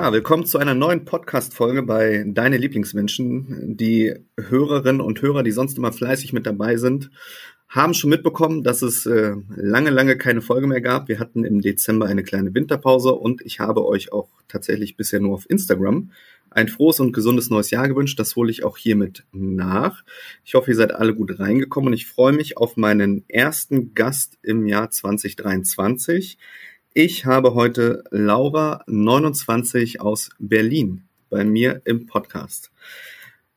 [0.00, 3.76] Ja, willkommen zu einer neuen Podcast-Folge bei Deine Lieblingsmenschen.
[3.76, 7.10] Die Hörerinnen und Hörer, die sonst immer fleißig mit dabei sind,
[7.68, 11.08] haben schon mitbekommen, dass es äh, lange, lange keine Folge mehr gab.
[11.08, 15.34] Wir hatten im Dezember eine kleine Winterpause und ich habe euch auch tatsächlich bisher nur
[15.34, 16.12] auf Instagram
[16.48, 18.18] ein frohes und gesundes neues Jahr gewünscht.
[18.18, 20.02] Das hole ich auch hiermit nach.
[20.46, 24.38] Ich hoffe, ihr seid alle gut reingekommen und ich freue mich auf meinen ersten Gast
[24.42, 26.38] im Jahr 2023.
[26.92, 32.72] Ich habe heute Laura 29 aus Berlin bei mir im Podcast.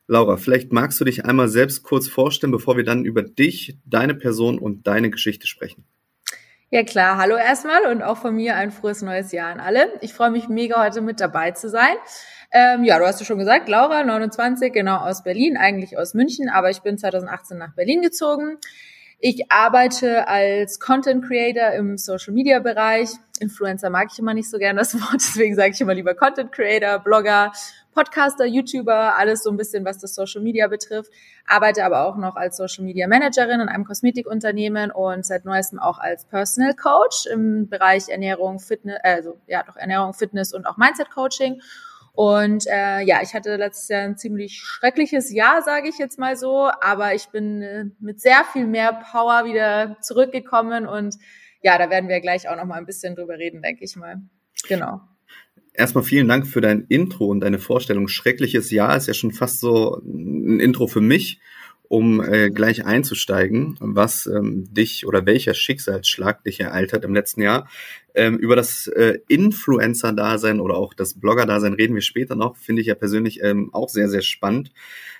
[0.06, 4.14] Laura, vielleicht magst du dich einmal selbst kurz vorstellen, bevor wir dann über dich, deine
[4.14, 5.84] Person und deine Geschichte sprechen.
[6.70, 9.92] Ja klar, hallo erstmal und auch von mir ein frohes neues Jahr an alle.
[10.00, 11.96] Ich freue mich mega heute mit dabei zu sein.
[12.52, 16.48] Ähm, ja, du hast ja schon gesagt, Laura, 29, genau aus Berlin, eigentlich aus München,
[16.48, 18.58] aber ich bin 2018 nach Berlin gezogen.
[19.18, 23.08] Ich arbeite als Content Creator im Social Media Bereich.
[23.40, 26.52] Influencer mag ich immer nicht so gern das Wort, deswegen sage ich immer lieber Content
[26.52, 27.52] Creator, Blogger,
[27.92, 31.10] Podcaster, YouTuber, alles so ein bisschen, was das Social Media betrifft.
[31.46, 35.98] Arbeite aber auch noch als Social Media Managerin in einem Kosmetikunternehmen und seit neuestem auch
[35.98, 41.10] als Personal Coach im Bereich Ernährung, Fitness, also ja doch Ernährung, Fitness und auch Mindset
[41.10, 41.60] Coaching.
[42.12, 46.36] Und äh, ja, ich hatte letztes Jahr ein ziemlich schreckliches Jahr, sage ich jetzt mal
[46.36, 51.16] so, aber ich bin äh, mit sehr viel mehr Power wieder zurückgekommen und
[51.64, 54.20] ja, da werden wir gleich auch noch mal ein bisschen drüber reden, denke ich mal.
[54.68, 55.00] Genau.
[55.72, 58.06] Erstmal vielen Dank für dein Intro und deine Vorstellung.
[58.06, 61.40] Schreckliches Jahr ist ja schon fast so ein Intro für mich
[61.88, 67.42] um äh, gleich einzusteigen, was ähm, dich oder welcher Schicksalsschlag dich ereilt hat im letzten
[67.42, 67.68] Jahr.
[68.14, 72.88] Ähm, über das äh, Influencer-Dasein oder auch das Blogger-Dasein reden wir später noch, finde ich
[72.88, 74.72] ja persönlich ähm, auch sehr, sehr spannend.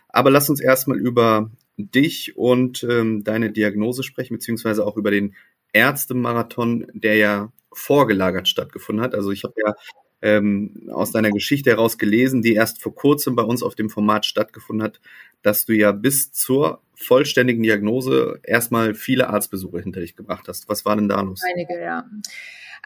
[0.08, 5.34] Aber lass uns erstmal über dich und ähm, deine Diagnose sprechen, beziehungsweise auch über den
[5.74, 9.14] Ärztemarathon, der ja vorgelagert stattgefunden hat.
[9.14, 9.74] Also ich habe ja
[10.22, 14.24] ähm, aus deiner Geschichte heraus gelesen, die erst vor kurzem bei uns auf dem Format
[14.24, 15.00] stattgefunden hat,
[15.42, 20.68] dass du ja bis zur vollständigen Diagnose erstmal viele Arztbesuche hinter dich gebracht hast.
[20.68, 21.42] Was war denn da los?
[21.52, 22.04] Einige, ja.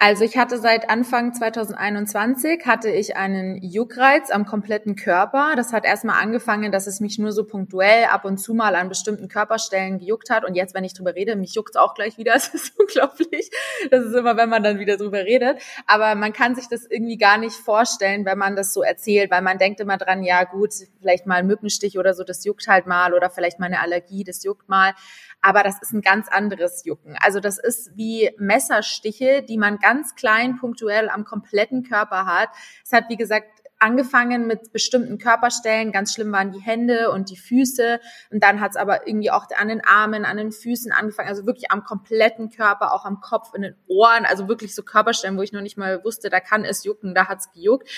[0.00, 5.54] Also ich hatte seit Anfang 2021 hatte ich einen Juckreiz am kompletten Körper.
[5.56, 8.88] Das hat erstmal angefangen, dass es mich nur so punktuell ab und zu mal an
[8.88, 10.44] bestimmten Körperstellen gejuckt hat.
[10.44, 12.28] Und jetzt, wenn ich drüber rede, mich juckt es auch gleich wieder.
[12.38, 13.50] Das ist unglaublich.
[13.90, 15.60] Das ist immer, wenn man dann wieder drüber redet.
[15.86, 19.42] Aber man kann sich das irgendwie gar nicht vorstellen, wenn man das so erzählt, weil
[19.42, 22.86] man denkt immer dran, ja gut, vielleicht mal ein Mückenstich oder so, das juckt halt
[22.86, 24.94] mal oder vielleicht mal eine Allergie, das juckt mal
[25.40, 27.16] aber das ist ein ganz anderes Jucken.
[27.20, 32.48] Also das ist wie Messerstiche, die man ganz klein punktuell am kompletten Körper hat.
[32.84, 35.92] Es hat, wie gesagt, angefangen mit bestimmten Körperstellen.
[35.92, 38.00] Ganz schlimm waren die Hände und die Füße.
[38.30, 41.28] Und dann hat es aber irgendwie auch an den Armen, an den Füßen angefangen.
[41.28, 44.24] Also wirklich am kompletten Körper, auch am Kopf, in den Ohren.
[44.24, 47.28] Also wirklich so Körperstellen, wo ich noch nicht mal wusste, da kann es jucken, da
[47.28, 47.88] hat es gejuckt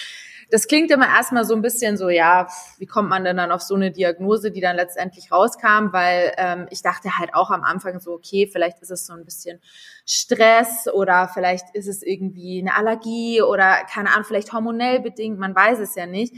[0.51, 3.63] das klingt immer erstmal so ein bisschen so, ja, wie kommt man denn dann auf
[3.63, 8.01] so eine Diagnose, die dann letztendlich rauskam, weil ähm, ich dachte halt auch am Anfang
[8.01, 9.61] so, okay, vielleicht ist es so ein bisschen
[10.05, 15.55] Stress oder vielleicht ist es irgendwie eine Allergie oder keine Ahnung, vielleicht hormonell bedingt, man
[15.55, 16.35] weiß es ja nicht.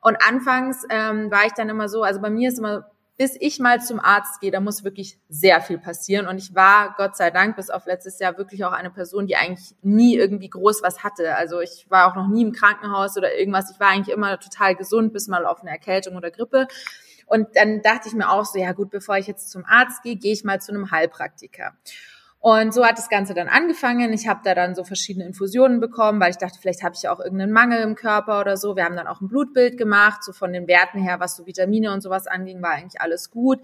[0.00, 3.58] Und anfangs ähm, war ich dann immer so, also bei mir ist immer bis ich
[3.58, 6.26] mal zum Arzt gehe, da muss wirklich sehr viel passieren.
[6.26, 9.36] Und ich war, Gott sei Dank, bis auf letztes Jahr wirklich auch eine Person, die
[9.36, 11.36] eigentlich nie irgendwie groß was hatte.
[11.36, 13.70] Also ich war auch noch nie im Krankenhaus oder irgendwas.
[13.70, 16.66] Ich war eigentlich immer total gesund, bis mal auf eine Erkältung oder Grippe.
[17.26, 20.16] Und dann dachte ich mir auch so, ja gut, bevor ich jetzt zum Arzt gehe,
[20.16, 21.74] gehe ich mal zu einem Heilpraktiker.
[22.42, 24.14] Und so hat das Ganze dann angefangen.
[24.14, 27.20] Ich habe da dann so verschiedene Infusionen bekommen, weil ich dachte, vielleicht habe ich auch
[27.20, 28.76] irgendeinen Mangel im Körper oder so.
[28.76, 31.92] Wir haben dann auch ein Blutbild gemacht, so von den Werten her, was so Vitamine
[31.92, 33.60] und sowas anging, war eigentlich alles gut.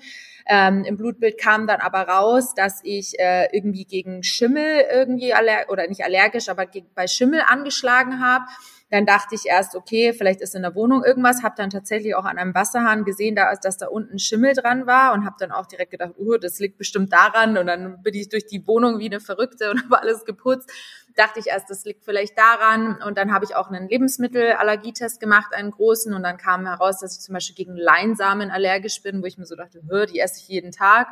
[0.46, 5.70] Ähm, Im Blutbild kam dann aber raus, dass ich äh, irgendwie gegen Schimmel irgendwie aller
[5.70, 8.44] oder nicht allergisch, aber bei Schimmel angeschlagen habe.
[8.90, 11.42] Dann dachte ich erst, okay, vielleicht ist in der Wohnung irgendwas.
[11.42, 15.24] Habe dann tatsächlich auch an einem Wasserhahn gesehen, dass da unten Schimmel dran war und
[15.24, 17.58] habe dann auch direkt gedacht, uh, das liegt bestimmt daran.
[17.58, 20.70] Und dann bin ich durch die Wohnung wie eine Verrückte und habe alles geputzt.
[21.16, 23.02] Dachte ich erst, das liegt vielleicht daran.
[23.02, 26.14] Und dann habe ich auch einen Lebensmittelallergietest gemacht, einen großen.
[26.14, 29.46] Und dann kam heraus, dass ich zum Beispiel gegen Leinsamen allergisch bin, wo ich mir
[29.46, 31.08] so dachte, die esse ich jeden Tag.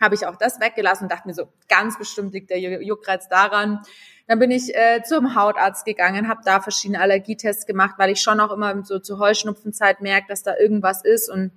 [0.00, 3.80] Habe ich auch das weggelassen und dachte mir so, ganz bestimmt liegt der Juckreiz daran.
[4.28, 8.40] Dann bin ich äh, zum Hautarzt gegangen, habe da verschiedene Allergietests gemacht, weil ich schon
[8.40, 11.30] auch immer so zur Heuschnupfenzeit merke, dass da irgendwas ist.
[11.30, 11.50] Und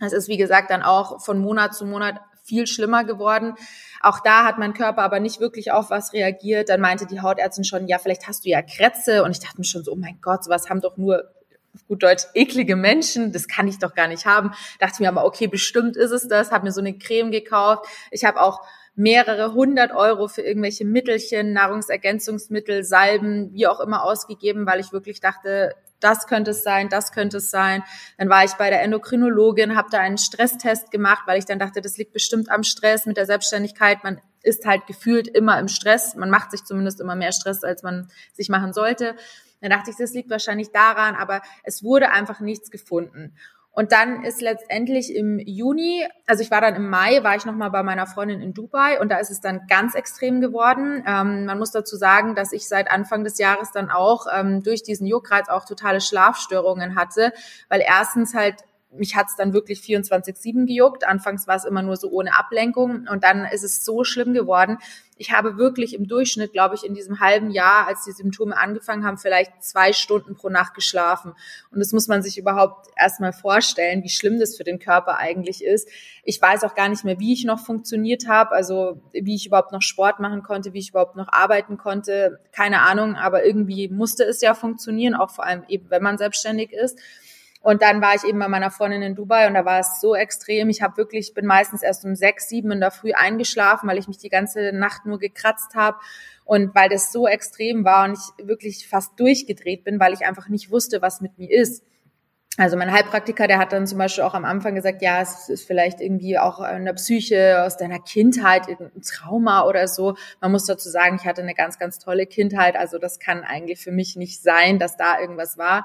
[0.00, 3.54] es ist, wie gesagt, dann auch von Monat zu Monat viel schlimmer geworden.
[4.00, 6.68] Auch da hat mein Körper aber nicht wirklich auf was reagiert.
[6.68, 9.24] Dann meinte die Hautärztin schon, ja, vielleicht hast du ja Krätze.
[9.24, 11.30] Und ich dachte mir schon so, oh mein Gott, sowas haben doch nur
[11.88, 14.52] gut Deutsch eklige Menschen, das kann ich doch gar nicht haben.
[14.80, 17.86] Dachte mir aber, okay, bestimmt ist es das, habe mir so eine Creme gekauft.
[18.10, 18.62] Ich habe auch
[18.94, 25.20] mehrere hundert Euro für irgendwelche Mittelchen, Nahrungsergänzungsmittel, Salben, wie auch immer ausgegeben, weil ich wirklich
[25.20, 27.82] dachte, das könnte es sein, das könnte es sein.
[28.18, 31.80] Dann war ich bei der Endokrinologin, habe da einen Stresstest gemacht, weil ich dann dachte,
[31.80, 34.04] das liegt bestimmt am Stress mit der Selbstständigkeit.
[34.04, 36.14] Man ist halt gefühlt immer im Stress.
[36.14, 39.16] Man macht sich zumindest immer mehr Stress, als man sich machen sollte.
[39.60, 43.34] Dann dachte ich, das liegt wahrscheinlich daran, aber es wurde einfach nichts gefunden.
[43.78, 47.70] Und dann ist letztendlich im Juni, also ich war dann im Mai, war ich nochmal
[47.70, 51.04] bei meiner Freundin in Dubai und da ist es dann ganz extrem geworden.
[51.06, 54.82] Ähm, man muss dazu sagen, dass ich seit Anfang des Jahres dann auch ähm, durch
[54.82, 57.34] diesen Juckreiz auch totale Schlafstörungen hatte,
[57.68, 58.54] weil erstens halt
[58.98, 61.06] mich hat's dann wirklich 24-7 gejuckt.
[61.06, 64.78] Anfangs war es immer nur so ohne Ablenkung und dann ist es so schlimm geworden.
[65.18, 69.06] Ich habe wirklich im Durchschnitt, glaube ich, in diesem halben Jahr, als die Symptome angefangen
[69.06, 71.32] haben, vielleicht zwei Stunden pro Nacht geschlafen.
[71.70, 75.64] Und das muss man sich überhaupt erstmal vorstellen, wie schlimm das für den Körper eigentlich
[75.64, 75.88] ist.
[76.22, 79.72] Ich weiß auch gar nicht mehr, wie ich noch funktioniert habe, also wie ich überhaupt
[79.72, 82.40] noch Sport machen konnte, wie ich überhaupt noch arbeiten konnte.
[82.52, 86.72] Keine Ahnung, aber irgendwie musste es ja funktionieren, auch vor allem eben, wenn man selbstständig
[86.72, 86.98] ist.
[87.66, 90.14] Und dann war ich eben bei meiner Freundin in Dubai und da war es so
[90.14, 90.68] extrem.
[90.68, 94.06] Ich habe wirklich, bin meistens erst um sechs, sieben in der Früh eingeschlafen, weil ich
[94.06, 95.98] mich die ganze Nacht nur gekratzt habe
[96.44, 100.48] und weil das so extrem war und ich wirklich fast durchgedreht bin, weil ich einfach
[100.48, 101.82] nicht wusste, was mit mir ist.
[102.56, 105.66] Also mein Heilpraktiker, der hat dann zum Beispiel auch am Anfang gesagt, ja, es ist
[105.66, 110.14] vielleicht irgendwie auch in der Psyche aus deiner Kindheit, ein Trauma oder so.
[110.40, 112.76] Man muss dazu sagen, ich hatte eine ganz, ganz tolle Kindheit.
[112.76, 115.84] Also das kann eigentlich für mich nicht sein, dass da irgendwas war.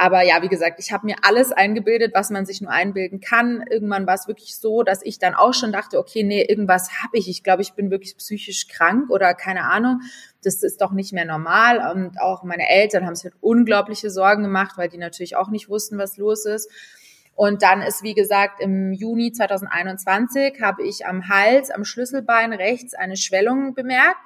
[0.00, 3.62] Aber ja, wie gesagt, ich habe mir alles eingebildet, was man sich nur einbilden kann.
[3.68, 7.18] Irgendwann war es wirklich so, dass ich dann auch schon dachte, okay, nee, irgendwas habe
[7.18, 7.28] ich.
[7.28, 10.00] Ich glaube, ich bin wirklich psychisch krank oder keine Ahnung.
[10.42, 11.92] Das ist doch nicht mehr normal.
[11.94, 15.68] Und auch meine Eltern haben sich halt unglaubliche Sorgen gemacht, weil die natürlich auch nicht
[15.68, 16.70] wussten, was los ist.
[17.34, 22.94] Und dann ist, wie gesagt, im Juni 2021 habe ich am Hals, am Schlüsselbein rechts
[22.94, 24.16] eine Schwellung bemerkt.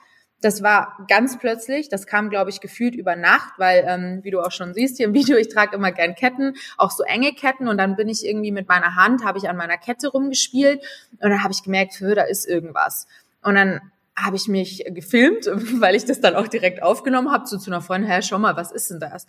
[0.45, 4.41] Das war ganz plötzlich, das kam, glaube ich, gefühlt über Nacht, weil, ähm, wie du
[4.41, 7.67] auch schon siehst hier im Video, ich trage immer gern Ketten, auch so enge Ketten
[7.67, 10.83] und dann bin ich irgendwie mit meiner Hand, habe ich an meiner Kette rumgespielt
[11.13, 13.07] und dann habe ich gemerkt, da ist irgendwas.
[13.43, 13.81] Und dann
[14.17, 15.47] habe ich mich gefilmt,
[15.81, 18.57] weil ich das dann auch direkt aufgenommen habe, so zu einer Freundin, hä, schau mal,
[18.57, 19.27] was ist denn das?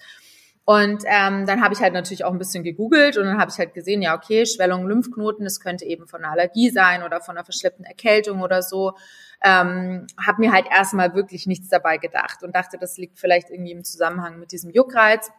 [0.66, 3.58] Und ähm, dann habe ich halt natürlich auch ein bisschen gegoogelt und dann habe ich
[3.58, 7.38] halt gesehen, ja, okay, Schwellung, Lymphknoten, das könnte eben von einer Allergie sein oder von
[7.38, 8.96] einer verschleppten Erkältung oder so
[9.46, 13.72] ähm, habe mir halt erstmal wirklich nichts dabei gedacht und dachte, das liegt vielleicht irgendwie
[13.72, 15.30] im Zusammenhang mit diesem Juckreiz.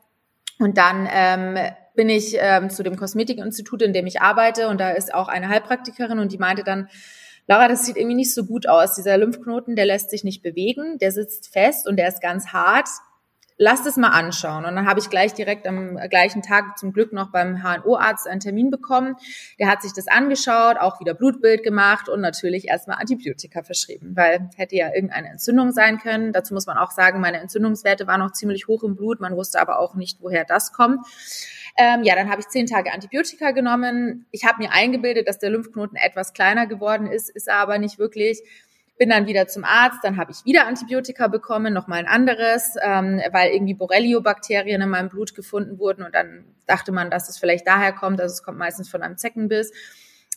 [0.59, 1.59] Und dann ähm,
[1.97, 5.49] bin ich ähm, zu dem Kosmetikinstitut, in dem ich arbeite, und da ist auch eine
[5.49, 6.89] Heilpraktikerin und die meinte dann,
[7.49, 8.95] Laura, das sieht irgendwie nicht so gut aus.
[8.95, 12.89] Dieser Lymphknoten, der lässt sich nicht bewegen, der sitzt fest und der ist ganz hart
[13.59, 14.65] lass das mal anschauen.
[14.65, 18.41] Und dann habe ich gleich direkt am gleichen Tag zum Glück noch beim HNO-Arzt einen
[18.41, 19.17] Termin bekommen.
[19.59, 24.51] Der hat sich das angeschaut, auch wieder Blutbild gemacht und natürlich erstmal Antibiotika verschrieben, weil
[24.57, 26.33] hätte ja irgendeine Entzündung sein können.
[26.33, 29.21] Dazu muss man auch sagen, meine Entzündungswerte waren noch ziemlich hoch im Blut.
[29.21, 31.07] Man wusste aber auch nicht, woher das kommt.
[31.79, 34.27] Ähm, ja, dann habe ich zehn Tage Antibiotika genommen.
[34.31, 37.99] Ich habe mir eingebildet, dass der Lymphknoten etwas kleiner geworden ist, ist er aber nicht
[37.99, 38.43] wirklich
[38.99, 43.21] bin dann wieder zum Arzt, dann habe ich wieder Antibiotika bekommen, nochmal ein anderes, ähm,
[43.31, 47.67] weil irgendwie Borrelio-Bakterien in meinem Blut gefunden wurden und dann dachte man, dass es vielleicht
[47.67, 49.73] daher kommt, also es kommt meistens von einem Zeckenbiss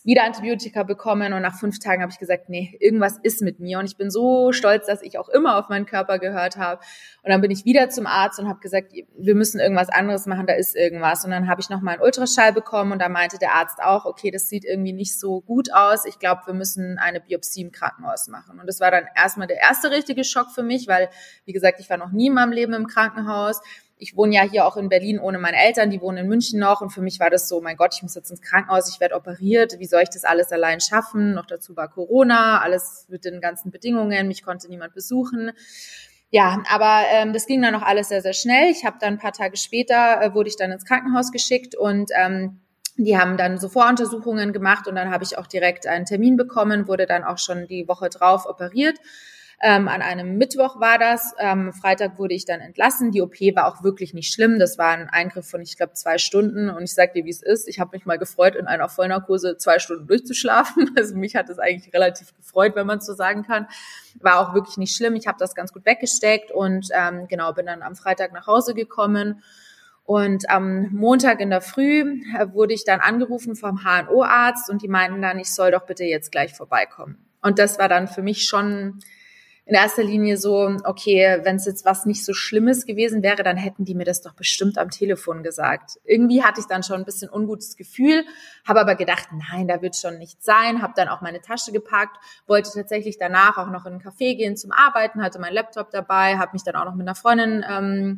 [0.04, 3.78] wieder Antibiotika bekommen und nach fünf Tagen habe ich gesagt, nee, irgendwas ist mit mir
[3.78, 6.80] und ich bin so stolz, dass ich auch immer auf meinen Körper gehört habe.
[7.22, 10.46] Und dann bin ich wieder zum Arzt und habe gesagt, wir müssen irgendwas anderes machen,
[10.46, 11.24] da ist irgendwas.
[11.24, 14.06] Und dann habe ich noch mal einen Ultraschall bekommen und da meinte der Arzt auch,
[14.06, 16.04] okay, das sieht irgendwie nicht so gut aus.
[16.06, 18.58] Ich glaube, wir müssen eine Biopsie im Krankenhaus machen.
[18.58, 21.10] Und das war dann erstmal der erste richtige Schock für mich, weil,
[21.44, 23.60] wie gesagt, ich war noch nie in meinem Leben im Krankenhaus
[24.00, 26.80] ich wohne ja hier auch in Berlin ohne meine Eltern, die wohnen in München noch
[26.80, 29.14] und für mich war das so, mein Gott, ich muss jetzt ins Krankenhaus, ich werde
[29.14, 31.34] operiert, wie soll ich das alles allein schaffen?
[31.34, 35.52] Noch dazu war Corona, alles mit den ganzen Bedingungen, mich konnte niemand besuchen.
[36.30, 38.70] Ja, aber ähm, das ging dann noch alles sehr, sehr schnell.
[38.70, 42.10] Ich habe dann ein paar Tage später, äh, wurde ich dann ins Krankenhaus geschickt und
[42.16, 42.60] ähm,
[42.96, 46.86] die haben dann so Voruntersuchungen gemacht und dann habe ich auch direkt einen Termin bekommen,
[46.86, 48.98] wurde dann auch schon die Woche drauf operiert.
[49.62, 51.34] Ähm, an einem Mittwoch war das.
[51.38, 53.10] Ähm, Freitag wurde ich dann entlassen.
[53.10, 54.58] Die OP war auch wirklich nicht schlimm.
[54.58, 56.70] Das war ein Eingriff von, ich glaube, zwei Stunden.
[56.70, 57.68] Und ich sag dir, wie es ist.
[57.68, 60.90] Ich habe mich mal gefreut, in einer Vollnarkose zwei Stunden durchzuschlafen.
[60.96, 63.66] Also mich hat es eigentlich relativ gefreut, wenn man so sagen kann.
[64.20, 65.14] War auch wirklich nicht schlimm.
[65.14, 68.74] Ich habe das ganz gut weggesteckt und ähm, genau bin dann am Freitag nach Hause
[68.74, 69.42] gekommen.
[70.04, 74.88] Und am Montag in der Früh äh, wurde ich dann angerufen vom HNO-Arzt und die
[74.88, 77.18] meinten dann, ich soll doch bitte jetzt gleich vorbeikommen.
[77.42, 79.00] Und das war dann für mich schon
[79.70, 83.56] in erster Linie so, okay, wenn es jetzt was nicht so Schlimmes gewesen wäre, dann
[83.56, 85.92] hätten die mir das doch bestimmt am Telefon gesagt.
[86.04, 88.24] Irgendwie hatte ich dann schon ein bisschen ungutes Gefühl,
[88.66, 92.16] habe aber gedacht, nein, da wird schon nichts sein, habe dann auch meine Tasche gepackt,
[92.48, 96.36] wollte tatsächlich danach auch noch in einen Café gehen zum Arbeiten, hatte meinen Laptop dabei,
[96.36, 98.16] habe mich dann auch noch mit einer Freundin ähm,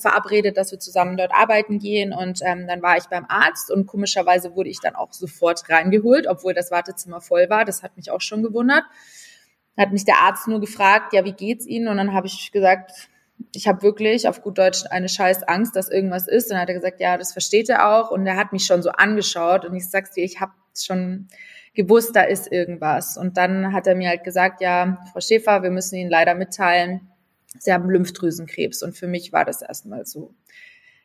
[0.00, 2.12] verabredet, dass wir zusammen dort arbeiten gehen.
[2.12, 6.26] Und ähm, dann war ich beim Arzt und komischerweise wurde ich dann auch sofort reingeholt,
[6.26, 7.64] obwohl das Wartezimmer voll war.
[7.64, 8.82] Das hat mich auch schon gewundert.
[9.78, 11.88] Hat mich der Arzt nur gefragt, ja, wie geht's Ihnen?
[11.88, 13.08] Und dann habe ich gesagt,
[13.54, 16.46] ich habe wirklich auf gut Deutsch eine scheiß Angst, dass irgendwas ist.
[16.46, 18.10] Und dann hat er gesagt, ja, das versteht er auch.
[18.10, 21.28] Und er hat mich schon so angeschaut und ich sag's dir, ich habe schon
[21.74, 23.16] gewusst, da ist irgendwas.
[23.16, 27.08] Und dann hat er mir halt gesagt, ja, Frau Schäfer, wir müssen Ihnen leider mitteilen,
[27.58, 28.82] Sie haben Lymphdrüsenkrebs.
[28.82, 30.34] Und für mich war das erstmal so.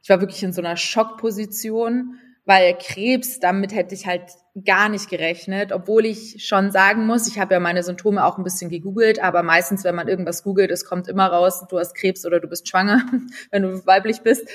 [0.01, 4.23] Ich war wirklich in so einer Schockposition, weil Krebs, damit hätte ich halt
[4.65, 8.43] gar nicht gerechnet, obwohl ich schon sagen muss, ich habe ja meine Symptome auch ein
[8.43, 12.25] bisschen gegoogelt, aber meistens, wenn man irgendwas googelt, es kommt immer raus, du hast Krebs
[12.25, 13.01] oder du bist schwanger,
[13.51, 14.47] wenn du weiblich bist.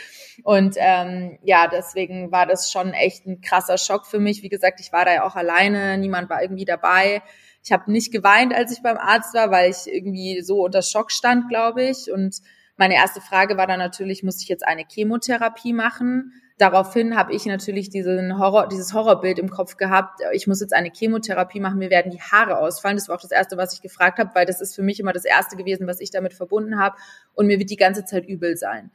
[0.45, 4.43] Und ähm, ja, deswegen war das schon echt ein krasser Schock für mich.
[4.43, 7.23] Wie gesagt, ich war da ja auch alleine, niemand war irgendwie dabei.
[7.65, 11.11] Ich habe nicht geweint, als ich beim Arzt war, weil ich irgendwie so unter Schock
[11.11, 12.13] stand, glaube ich.
[12.13, 12.37] Und
[12.77, 16.33] meine erste Frage war dann natürlich, muss ich jetzt eine Chemotherapie machen?
[16.59, 20.21] Daraufhin habe ich natürlich diesen Horror, dieses Horrorbild im Kopf gehabt.
[20.33, 22.97] Ich muss jetzt eine Chemotherapie machen, mir werden die Haare ausfallen.
[22.97, 25.13] Das war auch das Erste, was ich gefragt habe, weil das ist für mich immer
[25.13, 26.97] das Erste gewesen, was ich damit verbunden habe.
[27.35, 28.91] Und mir wird die ganze Zeit übel sein.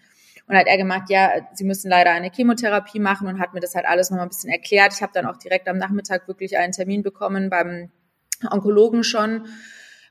[0.45, 3.75] Und hat er gemacht, ja, sie müssen leider eine Chemotherapie machen und hat mir das
[3.75, 4.93] halt alles nochmal ein bisschen erklärt.
[4.93, 7.91] Ich habe dann auch direkt am Nachmittag wirklich einen Termin bekommen beim
[8.51, 9.47] Onkologen schon,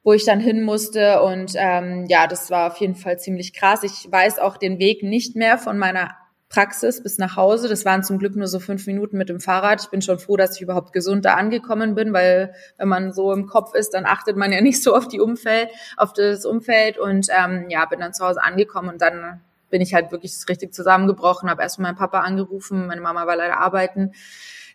[0.03, 1.21] wo ich dann hin musste.
[1.21, 3.83] Und ähm, ja, das war auf jeden Fall ziemlich krass.
[3.83, 6.17] Ich weiß auch den Weg nicht mehr von meiner
[6.53, 7.69] Praxis bis nach Hause.
[7.69, 9.83] Das waren zum Glück nur so fünf Minuten mit dem Fahrrad.
[9.83, 13.33] Ich bin schon froh, dass ich überhaupt gesund da angekommen bin, weil wenn man so
[13.33, 16.99] im Kopf ist, dann achtet man ja nicht so auf die Umfeld, auf das Umfeld.
[16.99, 19.41] Und ähm, ja, bin dann zu Hause angekommen und dann
[19.71, 23.59] bin ich halt wirklich richtig zusammengebrochen, habe erst meinen Papa angerufen, meine Mama war leider
[23.59, 24.13] arbeiten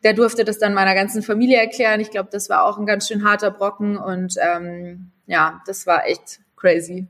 [0.03, 1.99] der durfte das dann meiner ganzen Familie erklären.
[1.99, 6.05] Ich glaube, das war auch ein ganz schön harter Brocken und ähm, ja, das war
[6.05, 7.07] echt crazy.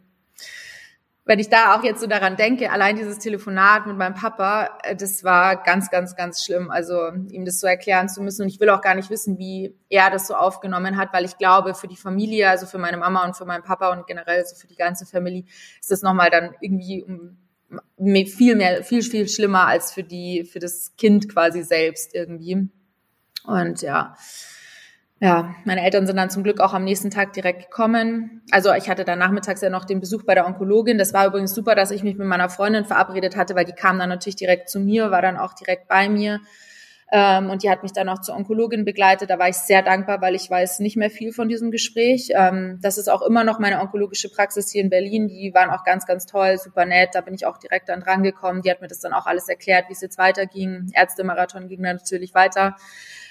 [1.28, 4.96] Wenn ich da auch jetzt so daran denke, allein dieses Telefonat mit meinem Papa, äh,
[4.96, 6.72] das war ganz, ganz, ganz schlimm.
[6.72, 8.44] Also ihm das so erklären zu müssen.
[8.44, 11.38] Und ich will auch gar nicht wissen, wie er das so aufgenommen hat, weil ich
[11.38, 14.56] glaube, für die Familie, also für meine Mama und für meinen Papa und generell so
[14.56, 15.44] für die ganze Familie,
[15.80, 17.06] ist das nochmal dann irgendwie
[18.26, 22.70] viel mehr, viel, viel schlimmer als für die, für das Kind quasi selbst irgendwie.
[23.44, 24.16] Und ja,
[25.20, 28.44] ja, meine Eltern sind dann zum Glück auch am nächsten Tag direkt gekommen.
[28.52, 31.00] Also ich hatte dann nachmittags ja noch den Besuch bei der Onkologin.
[31.00, 33.98] Das war übrigens super, dass ich mich mit meiner Freundin verabredet hatte, weil die kam
[33.98, 36.40] dann natürlich direkt zu mir, war dann auch direkt bei mir.
[37.10, 39.30] Ähm, und die hat mich dann auch zur Onkologin begleitet.
[39.30, 42.30] Da war ich sehr dankbar, weil ich weiß nicht mehr viel von diesem Gespräch.
[42.36, 45.28] Ähm, das ist auch immer noch meine onkologische Praxis hier in Berlin.
[45.28, 47.12] Die waren auch ganz, ganz toll, super nett.
[47.14, 48.62] Da bin ich auch direkt dann dran gekommen.
[48.62, 50.92] Die hat mir das dann auch alles erklärt, wie es jetzt weiterging.
[50.94, 52.76] Ärztemarathon ging dann natürlich weiter.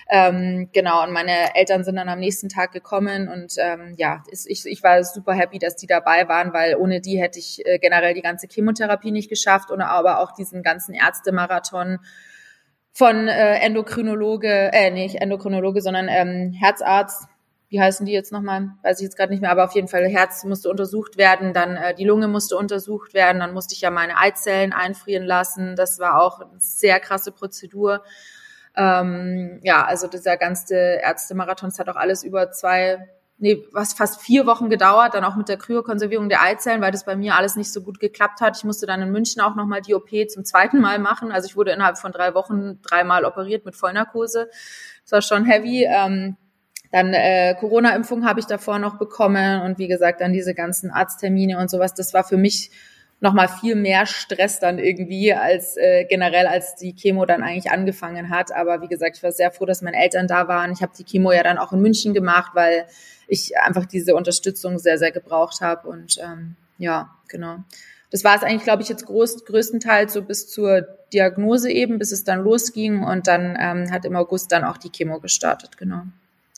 [0.09, 4.65] Ähm, genau, und meine Eltern sind dann am nächsten Tag gekommen und ähm, ja, ich,
[4.65, 8.15] ich war super happy, dass die dabei waren, weil ohne die hätte ich äh, generell
[8.15, 11.99] die ganze Chemotherapie nicht geschafft und aber auch diesen ganzen Ärztemarathon
[12.93, 17.27] von äh, Endokrinologe, äh, nicht Endokrinologe, sondern ähm, Herzarzt.
[17.69, 18.69] Wie heißen die jetzt nochmal?
[18.85, 21.77] Weiß ich jetzt gerade nicht mehr, aber auf jeden Fall Herz musste untersucht werden, dann
[21.77, 25.75] äh, die Lunge musste untersucht werden, dann musste ich ja meine Eizellen einfrieren lassen.
[25.75, 28.05] Das war auch eine sehr krasse Prozedur.
[28.77, 34.21] Ähm, ja, also dieser ganze Ärztemarathon, das hat auch alles über zwei, nee, was fast
[34.21, 37.57] vier Wochen gedauert, dann auch mit der Kryokonservierung der Eizellen, weil das bei mir alles
[37.57, 38.57] nicht so gut geklappt hat.
[38.57, 41.33] Ich musste dann in München auch nochmal die OP zum zweiten Mal machen.
[41.33, 44.51] Also ich wurde innerhalb von drei Wochen dreimal operiert mit Vollnarkose.
[45.05, 45.87] Das war schon heavy.
[45.89, 46.37] Ähm,
[46.93, 51.59] dann äh, Corona-Impfung habe ich davor noch bekommen und wie gesagt dann diese ganzen Arzttermine
[51.59, 51.95] und sowas.
[51.95, 52.71] Das war für mich
[53.21, 58.31] nochmal viel mehr Stress dann irgendwie als äh, generell, als die Chemo dann eigentlich angefangen
[58.31, 58.53] hat.
[58.53, 60.73] Aber wie gesagt, ich war sehr froh, dass meine Eltern da waren.
[60.73, 62.87] Ich habe die Chemo ja dann auch in München gemacht, weil
[63.27, 65.89] ich einfach diese Unterstützung sehr, sehr gebraucht habe.
[65.89, 67.59] Und ähm, ja, genau.
[68.11, 70.83] Das war es eigentlich, glaube ich, jetzt groß, größtenteils so bis zur
[71.13, 73.03] Diagnose eben, bis es dann losging.
[73.03, 76.03] Und dann ähm, hat im August dann auch die Chemo gestartet, genau.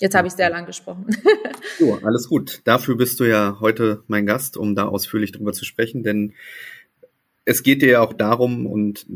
[0.00, 1.07] Jetzt habe ich sehr lang gesprochen.
[1.78, 2.61] so, alles gut.
[2.64, 6.35] Dafür bist du ja heute mein Gast, um da ausführlich drüber zu sprechen, denn
[7.45, 9.07] es geht dir ja auch darum, und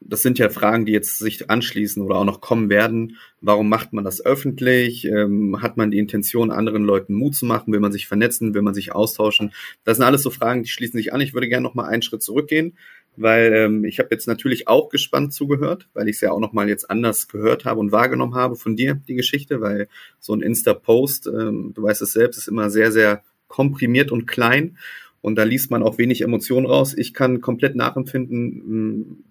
[0.00, 3.16] das sind ja Fragen, die jetzt sich anschließen oder auch noch kommen werden.
[3.40, 5.06] Warum macht man das öffentlich?
[5.06, 7.72] Ähm, hat man die Intention, anderen Leuten Mut zu machen?
[7.72, 8.52] Will man sich vernetzen?
[8.52, 9.52] Will man sich austauschen?
[9.84, 11.22] Das sind alles so Fragen, die schließen sich an.
[11.22, 12.76] Ich würde gerne noch mal einen Schritt zurückgehen
[13.20, 16.68] weil ähm, ich habe jetzt natürlich auch gespannt zugehört, weil ich es ja auch nochmal
[16.68, 21.26] jetzt anders gehört habe und wahrgenommen habe von dir, die Geschichte, weil so ein Insta-Post,
[21.26, 24.76] ähm, du weißt es selbst, ist immer sehr, sehr komprimiert und klein
[25.20, 26.94] und da liest man auch wenig Emotionen raus.
[26.96, 29.24] Ich kann komplett nachempfinden, hm,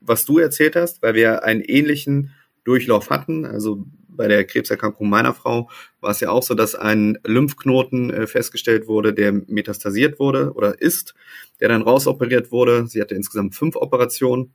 [0.00, 2.32] was du erzählt hast, weil wir einen ähnlichen
[2.64, 3.44] Durchlauf hatten.
[3.44, 5.68] Also bei der Krebserkrankung meiner Frau
[6.00, 10.80] war es ja auch so, dass ein Lymphknoten äh, festgestellt wurde, der metastasiert wurde oder
[10.80, 11.14] ist,
[11.60, 12.86] der dann rausoperiert wurde.
[12.86, 14.54] Sie hatte insgesamt fünf Operationen,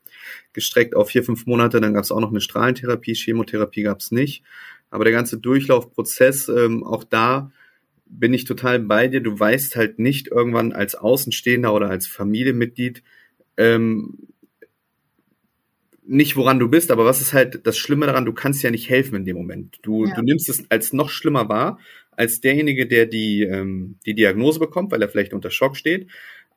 [0.54, 1.82] gestreckt auf vier, fünf Monate.
[1.82, 4.44] Dann gab es auch noch eine Strahlentherapie, Chemotherapie gab es nicht.
[4.90, 7.52] Aber der ganze Durchlaufprozess, ähm, auch da
[8.06, 9.22] bin ich total bei dir.
[9.22, 13.04] Du weißt halt nicht irgendwann als Außenstehender oder als Familienmitglied,
[13.58, 14.18] ähm,
[16.10, 18.90] nicht, woran du bist, aber was ist halt das Schlimme daran, du kannst ja nicht
[18.90, 19.78] helfen in dem Moment.
[19.84, 20.16] Du, ja.
[20.16, 21.80] du nimmst es als noch schlimmer wahr,
[22.12, 26.08] als derjenige, der die, ähm, die Diagnose bekommt, weil er vielleicht unter Schock steht.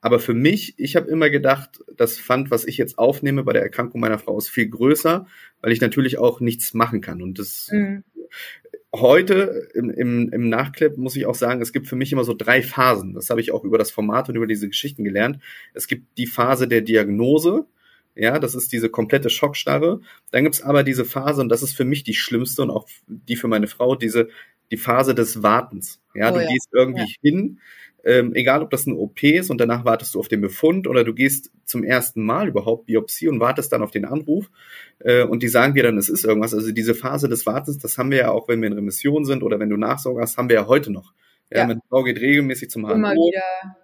[0.00, 3.62] Aber für mich, ich habe immer gedacht, das Pfand, was ich jetzt aufnehme bei der
[3.62, 5.26] Erkrankung meiner Frau, ist viel größer,
[5.60, 7.22] weil ich natürlich auch nichts machen kann.
[7.22, 8.02] Und das mhm.
[8.94, 12.34] heute im, im, im Nachclip muss ich auch sagen, es gibt für mich immer so
[12.34, 13.12] drei Phasen.
[13.14, 15.38] Das habe ich auch über das Format und über diese Geschichten gelernt.
[15.74, 17.66] Es gibt die Phase der Diagnose,
[18.14, 20.00] ja, das ist diese komplette Schockstarre.
[20.30, 23.36] Dann gibt's aber diese Phase, und das ist für mich die schlimmste und auch die
[23.36, 24.28] für meine Frau, diese,
[24.70, 26.00] die Phase des Wartens.
[26.14, 26.48] Ja, oh, du ja.
[26.48, 27.16] gehst irgendwie ja.
[27.20, 27.58] hin,
[28.04, 31.04] ähm, egal ob das ein OP ist und danach wartest du auf den Befund oder
[31.04, 34.50] du gehst zum ersten Mal überhaupt Biopsie und wartest dann auf den Anruf
[34.98, 36.52] äh, und die sagen dir dann, es ist irgendwas.
[36.52, 39.42] Also diese Phase des Wartens, das haben wir ja auch, wenn wir in Remission sind
[39.42, 41.12] oder wenn du Nachsorge hast, haben wir ja heute noch.
[41.50, 41.66] Ja, ja.
[41.66, 43.30] meine Frau geht regelmäßig zum HNO,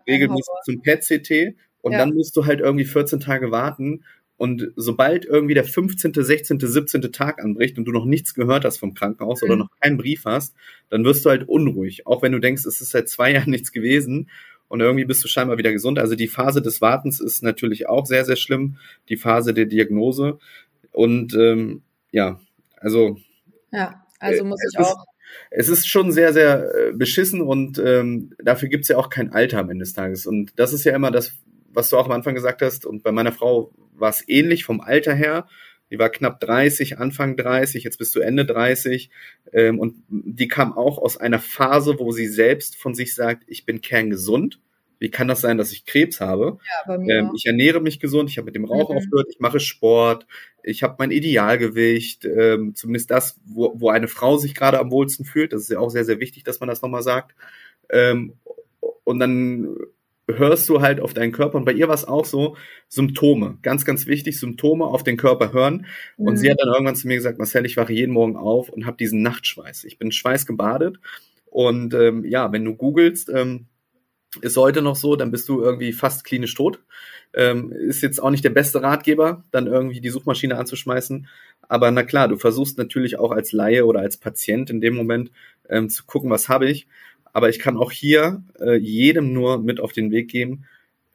[0.08, 1.98] regelmäßig zum PET-CT und ja.
[1.98, 4.04] dann musst du halt irgendwie 14 Tage warten
[4.38, 7.02] und sobald irgendwie der 15., 16., 17.
[7.12, 9.48] Tag anbricht und du noch nichts gehört hast vom Krankenhaus mhm.
[9.48, 10.54] oder noch keinen Brief hast,
[10.88, 12.06] dann wirst du halt unruhig.
[12.06, 14.30] Auch wenn du denkst, es ist seit zwei Jahren nichts gewesen
[14.68, 15.98] und irgendwie bist du scheinbar wieder gesund.
[15.98, 18.76] Also die Phase des Wartens ist natürlich auch sehr, sehr schlimm.
[19.08, 20.38] Die Phase der Diagnose.
[20.92, 22.38] Und ähm, ja,
[22.76, 23.18] also.
[23.72, 25.04] Ja, also muss ich auch.
[25.50, 29.58] es ist schon sehr, sehr äh, beschissen und ähm, dafür gibt's ja auch kein Alter
[29.58, 30.26] am Ende des Tages.
[30.26, 31.32] Und das ist ja immer das,
[31.78, 32.84] was du auch am Anfang gesagt hast.
[32.84, 35.46] Und bei meiner Frau war es ähnlich vom Alter her.
[35.90, 39.10] Die war knapp 30, Anfang 30, jetzt bist du Ende 30.
[39.52, 43.64] Ähm, und die kam auch aus einer Phase, wo sie selbst von sich sagt, ich
[43.64, 44.60] bin kerngesund.
[44.98, 46.58] Wie kann das sein, dass ich Krebs habe?
[46.88, 48.96] Ja, ähm, ich ernähre mich gesund, ich habe mit dem Rauch mhm.
[48.96, 50.26] aufgehört, ich mache Sport,
[50.64, 55.24] ich habe mein Idealgewicht, ähm, zumindest das, wo, wo eine Frau sich gerade am wohlsten
[55.24, 55.52] fühlt.
[55.52, 57.36] Das ist ja auch sehr, sehr wichtig, dass man das nochmal sagt.
[57.88, 58.34] Ähm,
[59.04, 59.76] und dann
[60.28, 61.56] hörst du halt auf deinen Körper.
[61.56, 62.56] Und bei ihr war es auch so,
[62.88, 65.86] Symptome, ganz, ganz wichtig, Symptome auf den Körper hören.
[66.16, 66.36] Und mhm.
[66.36, 68.96] sie hat dann irgendwann zu mir gesagt, Marcel, ich wache jeden Morgen auf und habe
[68.96, 69.84] diesen Nachtschweiß.
[69.84, 70.98] Ich bin schweißgebadet.
[71.46, 73.66] Und ähm, ja, wenn du googelst, ähm,
[74.42, 76.80] ist heute noch so, dann bist du irgendwie fast klinisch tot.
[77.34, 81.26] Ähm, ist jetzt auch nicht der beste Ratgeber, dann irgendwie die Suchmaschine anzuschmeißen.
[81.68, 85.30] Aber na klar, du versuchst natürlich auch als Laie oder als Patient in dem Moment
[85.68, 86.86] ähm, zu gucken, was habe ich.
[87.32, 90.64] Aber ich kann auch hier äh, jedem nur mit auf den Weg geben,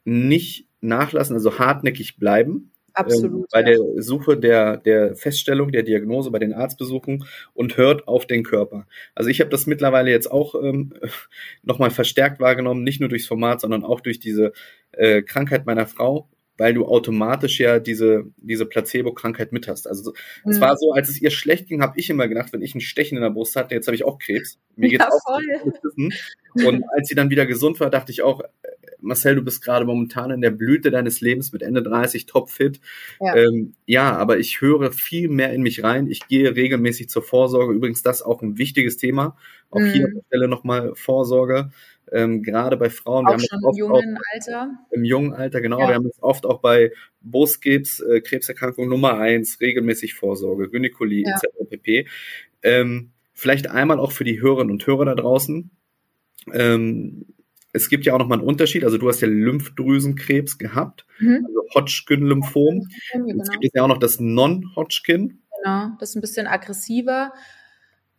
[0.04, 2.70] nicht nachlassen, also hartnäckig bleiben.
[2.94, 3.40] Absolut.
[3.40, 3.66] Ähm, bei ja.
[3.66, 8.86] der Suche der, der Feststellung, der Diagnose, bei den Arztbesuchen und hört auf den Körper.
[9.14, 10.92] Also ich habe das mittlerweile jetzt auch ähm,
[11.62, 14.52] nochmal verstärkt wahrgenommen, nicht nur durchs Format, sondern auch durch diese
[14.92, 19.88] äh, Krankheit meiner Frau, weil du automatisch ja diese, diese Placebo-Krankheit mit hast.
[19.88, 20.12] Also
[20.44, 20.52] mhm.
[20.52, 22.80] es war so, als es ihr schlecht ging, habe ich immer gedacht, wenn ich ein
[22.80, 24.58] Stechen in der Brust hatte, jetzt habe ich auch Krebs.
[24.76, 26.66] Mir geht's ja, auch voll.
[26.66, 28.42] Und als sie dann wieder gesund war, dachte ich auch,
[29.04, 32.80] Marcel, du bist gerade momentan in der Blüte deines Lebens mit Ende 30, topfit.
[33.20, 33.36] Ja.
[33.36, 36.08] Ähm, ja, aber ich höre viel mehr in mich rein.
[36.08, 37.74] Ich gehe regelmäßig zur Vorsorge.
[37.74, 39.36] Übrigens, das ist auch ein wichtiges Thema.
[39.70, 39.92] Auch mhm.
[39.92, 41.70] hier an der Stelle nochmal Vorsorge
[42.14, 43.26] ähm, gerade bei Frauen.
[43.26, 44.70] Auch wir haben schon im jungen auch, Alter.
[44.92, 45.80] Im jungen Alter, genau.
[45.80, 45.88] Ja.
[45.88, 51.34] Wir haben es oft auch bei Brustkrebs, äh, Krebserkrankung Nummer eins, regelmäßig Vorsorge, Gynäkolie ja.
[51.34, 51.68] etc.
[51.68, 52.08] pp.
[52.62, 55.70] Ähm, vielleicht einmal auch für die Hörerinnen und Hörer da draußen.
[56.52, 57.26] Ähm,
[57.72, 58.84] es gibt ja auch nochmal einen Unterschied.
[58.84, 61.44] Also du hast ja Lymphdrüsenkrebs gehabt, mhm.
[61.44, 62.88] also Hodgkin-Lymphom.
[63.12, 63.42] Genau.
[63.42, 65.40] Es gibt ja auch noch das Non-Hodgkin.
[65.62, 67.32] Genau, das ist ein bisschen aggressiver.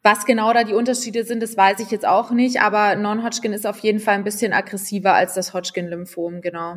[0.06, 3.66] Was genau da die Unterschiede sind, das weiß ich jetzt auch nicht, aber Non-Hodgkin ist
[3.66, 6.76] auf jeden Fall ein bisschen aggressiver als das Hodgkin-Lymphom, genau.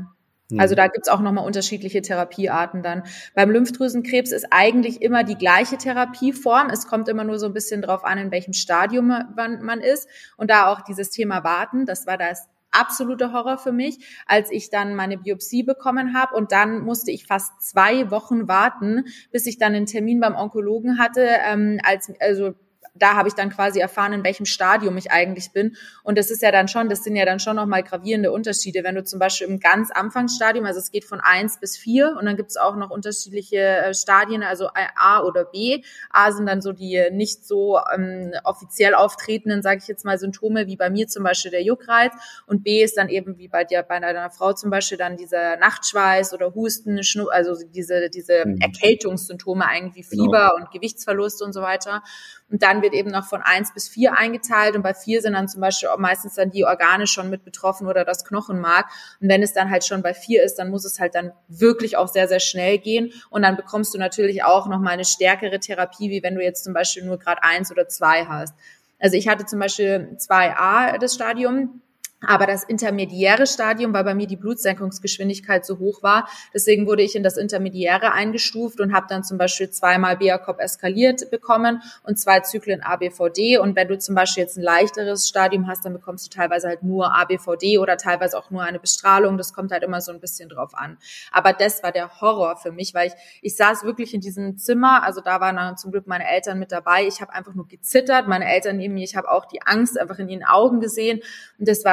[0.49, 0.59] Mhm.
[0.59, 3.03] Also da gibt's auch nochmal unterschiedliche Therapiearten dann.
[3.35, 6.71] Beim Lymphdrüsenkrebs ist eigentlich immer die gleiche Therapieform.
[6.71, 10.09] Es kommt immer nur so ein bisschen drauf an, in welchem Stadium man, man ist.
[10.39, 14.71] Und da auch dieses Thema Warten, das war das absolute Horror für mich, als ich
[14.71, 19.59] dann meine Biopsie bekommen habe und dann musste ich fast zwei Wochen warten, bis ich
[19.59, 22.55] dann einen Termin beim Onkologen hatte, ähm, als also
[23.03, 25.77] da habe ich dann quasi erfahren, in welchem Stadium ich eigentlich bin.
[26.03, 28.85] Und das ist ja dann schon, das sind ja dann schon nochmal gravierende Unterschiede.
[28.85, 32.27] Wenn du zum Beispiel im ganz Anfangsstadium, also es geht von eins bis vier und
[32.27, 35.83] dann gibt es auch noch unterschiedliche äh, Stadien, also A oder B.
[36.11, 40.67] A sind dann so die nicht so ähm, offiziell auftretenden, sage ich jetzt mal, Symptome,
[40.67, 42.13] wie bei mir zum Beispiel der Juckreiz.
[42.47, 45.57] Und B ist dann eben wie bei dir, bei deiner Frau zum Beispiel, dann dieser
[45.57, 48.59] Nachtschweiß oder Husten, Schnu also diese, diese mhm.
[48.61, 50.25] Erkältungssymptome eigentlich, genau.
[50.25, 50.57] Fieber genau.
[50.57, 52.03] und Gewichtsverlust und so weiter.
[52.51, 55.49] Und dann wird eben noch von eins bis vier eingeteilt und bei vier sind dann
[55.49, 58.87] zum Beispiel meistens dann die Organe schon mit betroffen oder das Knochenmark.
[59.21, 61.97] Und wenn es dann halt schon bei vier ist, dann muss es halt dann wirklich
[61.99, 63.13] auch sehr, sehr schnell gehen.
[63.29, 66.73] Und dann bekommst du natürlich auch nochmal eine stärkere Therapie, wie wenn du jetzt zum
[66.73, 68.55] Beispiel nur gerade eins oder zwei hast.
[68.99, 71.83] Also ich hatte zum Beispiel 2a das Stadium
[72.27, 77.15] aber das intermediäre Stadium, weil bei mir die Blutsenkungsgeschwindigkeit so hoch war, deswegen wurde ich
[77.15, 82.41] in das intermediäre eingestuft und habe dann zum Beispiel zweimal BACOP eskaliert bekommen und zwei
[82.41, 83.59] Zyklen ABVD.
[83.59, 86.83] Und wenn du zum Beispiel jetzt ein leichteres Stadium hast, dann bekommst du teilweise halt
[86.83, 89.39] nur ABVD oder teilweise auch nur eine Bestrahlung.
[89.39, 90.99] Das kommt halt immer so ein bisschen drauf an.
[91.31, 95.05] Aber das war der Horror für mich, weil ich, ich saß wirklich in diesem Zimmer,
[95.05, 97.07] also da waren dann zum Glück meine Eltern mit dabei.
[97.07, 100.19] Ich habe einfach nur gezittert, meine Eltern neben mir, ich habe auch die Angst einfach
[100.19, 101.21] in ihren Augen gesehen.
[101.59, 101.85] Und das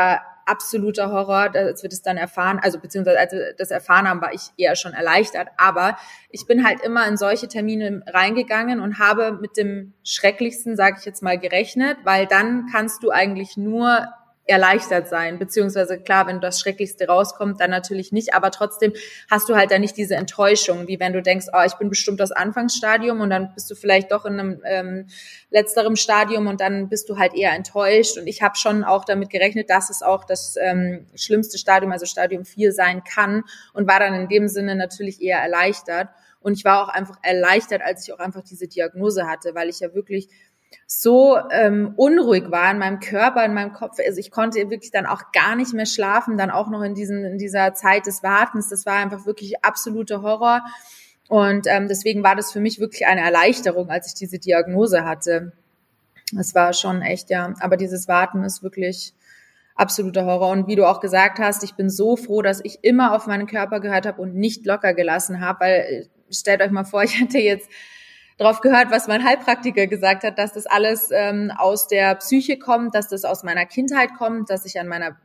[0.46, 4.34] absoluter Horror, als wir das dann erfahren, also beziehungsweise als wir das erfahren haben, war
[4.34, 5.48] ich eher schon erleichtert.
[5.58, 5.98] Aber
[6.30, 11.06] ich bin halt immer in solche Termine reingegangen und habe mit dem Schrecklichsten, sage ich
[11.06, 14.08] jetzt mal, gerechnet, weil dann kannst du eigentlich nur
[14.46, 15.40] erleichtert sein.
[15.40, 18.34] Beziehungsweise klar, wenn das Schrecklichste rauskommt, dann natürlich nicht.
[18.34, 18.94] Aber trotzdem
[19.30, 22.20] hast du halt dann nicht diese Enttäuschung, wie wenn du denkst, oh, ich bin bestimmt
[22.20, 25.08] das Anfangsstadium und dann bist du vielleicht doch in einem ähm,
[25.50, 28.18] letzterem Stadium und dann bist du halt eher enttäuscht.
[28.18, 32.06] Und ich habe schon auch damit gerechnet, dass es auch das ähm, schlimmste Stadium, also
[32.06, 36.10] Stadium 4 sein kann und war dann in dem Sinne natürlich eher erleichtert.
[36.40, 39.80] Und ich war auch einfach erleichtert, als ich auch einfach diese Diagnose hatte, weil ich
[39.80, 40.30] ja wirklich
[40.88, 43.98] so ähm, unruhig war in meinem Körper, in meinem Kopf.
[44.06, 47.24] Also ich konnte wirklich dann auch gar nicht mehr schlafen, dann auch noch in, diesen,
[47.26, 48.70] in dieser Zeit des Wartens.
[48.70, 50.64] Das war einfach wirklich absoluter Horror.
[51.28, 55.54] Und ähm, deswegen war das für mich wirklich eine Erleichterung, als ich diese Diagnose hatte.
[56.38, 57.54] Es war schon echt, ja.
[57.60, 59.14] Aber dieses Warten ist wirklich
[59.76, 60.52] absoluter Horror.
[60.52, 63.48] Und wie du auch gesagt hast, ich bin so froh, dass ich immer auf meinen
[63.48, 67.20] Körper gehört habe und nicht locker gelassen habe, weil äh, stellt euch mal vor, ich
[67.20, 67.70] hatte jetzt
[68.38, 72.96] drauf gehört, was mein Heilpraktiker gesagt hat, dass das alles ähm, aus der Psyche kommt,
[72.96, 75.18] dass das aus meiner Kindheit kommt, dass ich an meiner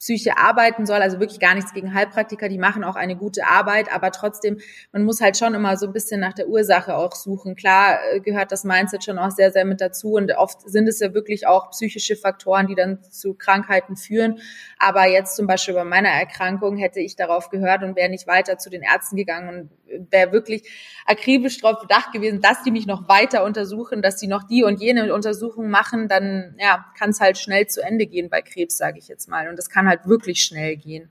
[0.00, 1.02] Psyche arbeiten soll.
[1.02, 4.58] Also wirklich gar nichts gegen Heilpraktiker, die machen auch eine gute Arbeit, aber trotzdem,
[4.92, 7.54] man muss halt schon immer so ein bisschen nach der Ursache auch suchen.
[7.54, 11.00] Klar äh, gehört das Mindset schon auch sehr, sehr mit dazu und oft sind es
[11.00, 14.40] ja wirklich auch psychische Faktoren, die dann zu Krankheiten führen.
[14.78, 18.56] Aber jetzt zum Beispiel bei meiner Erkrankung hätte ich darauf gehört und wäre nicht weiter
[18.56, 19.70] zu den Ärzten gegangen und
[20.10, 20.68] wäre wirklich
[21.06, 24.80] akribisch darauf bedacht gewesen, dass die mich noch weiter untersuchen, dass die noch die und
[24.80, 28.98] jene Untersuchung machen, dann ja, kann es halt schnell zu Ende gehen bei Krebs, sage
[28.98, 29.48] ich jetzt mal.
[29.48, 31.10] Und das kann halt wirklich schnell gehen.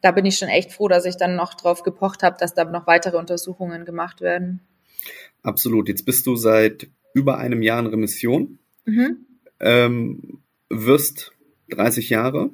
[0.00, 2.64] Da bin ich schon echt froh, dass ich dann noch drauf gepocht habe, dass da
[2.64, 4.60] noch weitere Untersuchungen gemacht werden.
[5.42, 5.88] Absolut.
[5.88, 9.26] Jetzt bist du seit über einem Jahr in Remission, mhm.
[9.60, 11.32] ähm, wirst
[11.70, 12.50] 30 Jahre.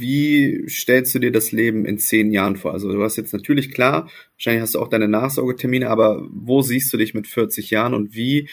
[0.00, 2.72] Wie stellst du dir das Leben in zehn Jahren vor?
[2.72, 6.92] Also du hast jetzt natürlich klar, wahrscheinlich hast du auch deine Nachsorgetermine, aber wo siehst
[6.92, 8.48] du dich mit 40 Jahren und wie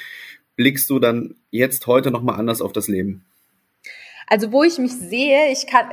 [0.56, 3.24] blickst du dann jetzt heute nochmal anders auf das Leben?
[4.30, 5.86] Also wo ich mich sehe, ich kann,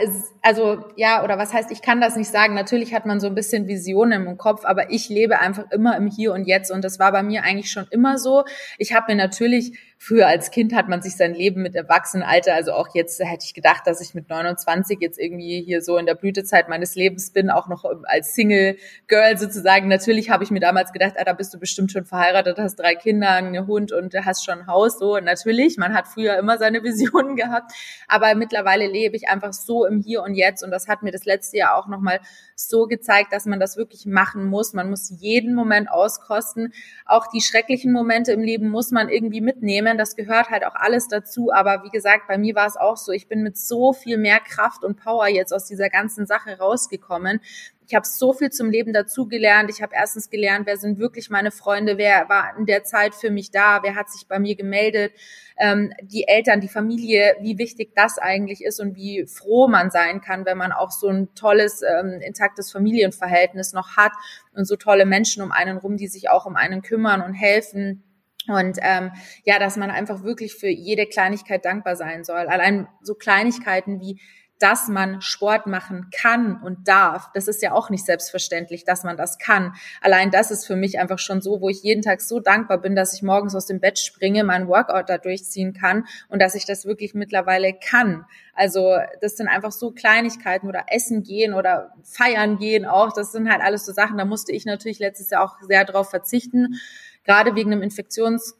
[0.43, 2.55] also ja, oder was heißt, ich kann das nicht sagen.
[2.55, 6.09] Natürlich hat man so ein bisschen Visionen im Kopf, aber ich lebe einfach immer im
[6.09, 8.43] Hier und Jetzt und das war bei mir eigentlich schon immer so.
[8.77, 12.73] Ich habe mir natürlich früher als Kind hat man sich sein Leben mit Erwachsenenalter, also
[12.73, 16.15] auch jetzt hätte ich gedacht, dass ich mit 29 jetzt irgendwie hier so in der
[16.15, 18.77] Blütezeit meines Lebens bin, auch noch als Single
[19.09, 19.89] Girl sozusagen.
[19.89, 22.95] Natürlich habe ich mir damals gedacht, ah, da bist du bestimmt schon verheiratet, hast drei
[22.95, 24.99] Kinder, einen Hund und hast schon ein Haus.
[24.99, 27.73] So natürlich, man hat früher immer seine Visionen gehabt,
[28.07, 31.25] aber mittlerweile lebe ich einfach so im Hier und Jetzt und das hat mir das
[31.25, 32.21] letzte Jahr auch nochmal
[32.57, 34.75] so gezeigt, dass man das wirklich machen muss.
[34.75, 36.73] Man muss jeden Moment auskosten.
[37.07, 40.75] Auch die schrecklichen Momente im Leben muss man irgendwie mitnehmen trainieren, das gehört halt auch
[40.75, 41.53] alles dazu.
[41.53, 44.41] Aber wie gesagt, bei mir war es auch so, ich bin mit so viel mehr
[44.41, 47.41] Kraft und Power jetzt aus dieser ganzen Sache rausgekommen.
[47.87, 49.69] Ich habe so viel zum Leben dazugelernt.
[49.69, 53.31] Ich habe erstens gelernt, wer sind wirklich meine Freunde, wer war in der Zeit für
[53.31, 55.13] mich da, wer hat sich bei mir gemeldet,
[55.59, 60.23] ähm, die Eltern, die Familie, wie wichtig das eigentlich ist und wie froh man sein
[60.23, 64.13] kann, wenn man auch so ein tolles, ähm, intaktes Familienverhältnis noch hat
[64.55, 68.03] und so tolle Menschen um einen rum, die sich auch um einen kümmern und helfen
[68.49, 69.13] und ähm,
[69.45, 72.47] ja, dass man einfach wirklich für jede Kleinigkeit dankbar sein soll.
[72.47, 74.21] Allein so Kleinigkeiten wie
[74.59, 77.31] dass man Sport machen kann und darf.
[77.35, 79.75] Das ist ja auch nicht selbstverständlich, dass man das kann.
[80.01, 82.95] Allein das ist für mich einfach schon so, wo ich jeden Tag so dankbar bin,
[82.95, 86.67] dass ich morgens aus dem Bett springe, meinen Workout da durchziehen kann und dass ich
[86.67, 88.25] das wirklich mittlerweile kann.
[88.55, 93.13] Also das sind einfach so Kleinigkeiten oder essen gehen oder feiern gehen auch.
[93.13, 96.11] Das sind halt alles so Sachen, da musste ich natürlich letztes Jahr auch sehr drauf
[96.11, 96.77] verzichten.
[97.25, 98.55] Gerade wegen einem Infektions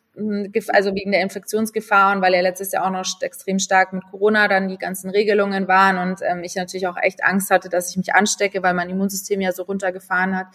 [0.69, 4.47] also wegen der Infektionsgefahr und weil ja letztes Jahr auch noch extrem stark mit Corona
[4.47, 7.97] dann die ganzen Regelungen waren und ähm, ich natürlich auch echt Angst hatte, dass ich
[7.97, 10.47] mich anstecke, weil mein Immunsystem ja so runtergefahren hat.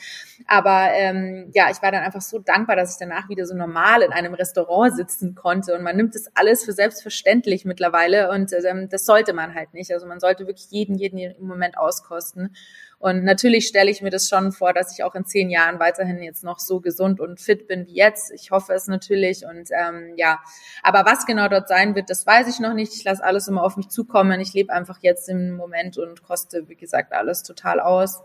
[0.48, 4.02] Aber ähm, ja, ich war dann einfach so dankbar, dass ich danach wieder so normal
[4.02, 8.88] in einem Restaurant sitzen konnte und man nimmt das alles für selbstverständlich mittlerweile und ähm,
[8.90, 9.92] das sollte man halt nicht.
[9.94, 12.56] Also man sollte wirklich jeden, jeden im Moment auskosten.
[13.00, 16.22] Und natürlich stelle ich mir das schon vor, dass ich auch in zehn Jahren weiterhin
[16.22, 18.32] jetzt noch so gesund und fit bin wie jetzt.
[18.32, 19.46] Ich hoffe es natürlich.
[19.46, 20.40] Und ähm, ja,
[20.84, 22.94] aber was genau dort sein wird, das weiß ich noch nicht.
[22.94, 24.42] Ich lasse alles immer auf mich zukommen.
[24.42, 28.22] Ich lebe einfach jetzt im Moment und koste, wie gesagt, alles total aus.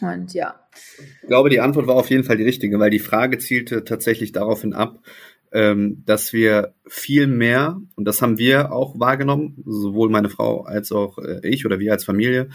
[0.00, 0.58] Und ja.
[1.22, 4.32] Ich glaube, die Antwort war auf jeden Fall die richtige, weil die Frage zielte tatsächlich
[4.32, 5.00] daraufhin ab,
[5.52, 10.92] ähm, dass wir viel mehr, und das haben wir auch wahrgenommen, sowohl meine Frau als
[10.92, 12.48] auch äh, ich oder wir als Familie,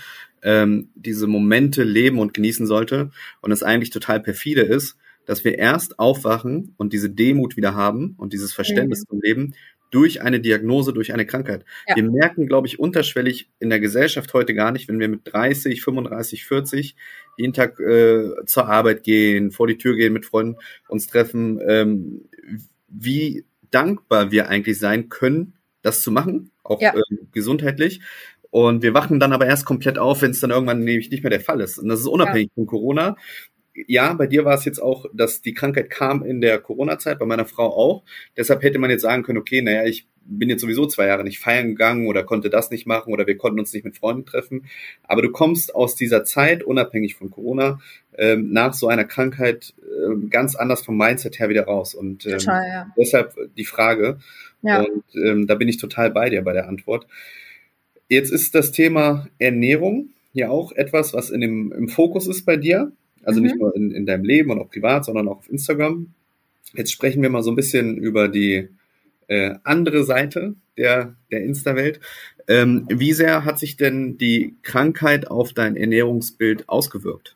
[0.43, 3.11] ähm, diese Momente leben und genießen sollte.
[3.41, 8.13] Und es eigentlich total perfide ist, dass wir erst aufwachen und diese Demut wieder haben
[8.17, 9.09] und dieses Verständnis mhm.
[9.09, 9.53] zum Leben
[9.91, 11.63] durch eine Diagnose, durch eine Krankheit.
[11.87, 11.95] Ja.
[11.95, 15.81] Wir merken, glaube ich, unterschwellig in der Gesellschaft heute gar nicht, wenn wir mit 30,
[15.81, 16.95] 35, 40
[17.37, 22.25] jeden Tag äh, zur Arbeit gehen, vor die Tür gehen, mit Freunden uns treffen, ähm,
[22.87, 26.93] wie dankbar wir eigentlich sein können, das zu machen, auch ja.
[26.93, 28.01] äh, gesundheitlich.
[28.49, 31.29] Und wir wachen dann aber erst komplett auf, wenn es dann irgendwann nämlich nicht mehr
[31.29, 31.77] der Fall ist.
[31.77, 32.53] Und das ist unabhängig ja.
[32.55, 33.17] von Corona.
[33.87, 37.25] Ja, bei dir war es jetzt auch, dass die Krankheit kam in der Corona-Zeit, bei
[37.25, 38.03] meiner Frau auch.
[38.37, 41.39] Deshalb hätte man jetzt sagen können, okay, naja, ich bin jetzt sowieso zwei Jahre nicht
[41.39, 44.65] feiern gegangen oder konnte das nicht machen oder wir konnten uns nicht mit Freunden treffen.
[45.03, 47.79] Aber du kommst aus dieser Zeit, unabhängig von Corona,
[48.17, 51.93] ähm, nach so einer Krankheit äh, ganz anders vom Mindset her wieder raus.
[51.93, 52.93] Und ähm, total, ja.
[52.97, 54.17] deshalb die Frage.
[54.61, 54.81] Ja.
[54.81, 57.07] Und ähm, da bin ich total bei dir bei der Antwort.
[58.09, 62.57] Jetzt ist das Thema Ernährung ja auch etwas, was in dem, im Fokus ist bei
[62.57, 62.91] dir.
[63.25, 63.45] Also mhm.
[63.45, 66.13] nicht nur in, in deinem Leben und auch privat, sondern auch auf Instagram.
[66.73, 68.69] Jetzt sprechen wir mal so ein bisschen über die
[69.27, 71.99] äh, andere Seite der, der Insta-Welt.
[72.47, 77.35] Ähm, wie sehr hat sich denn die Krankheit auf dein Ernährungsbild ausgewirkt?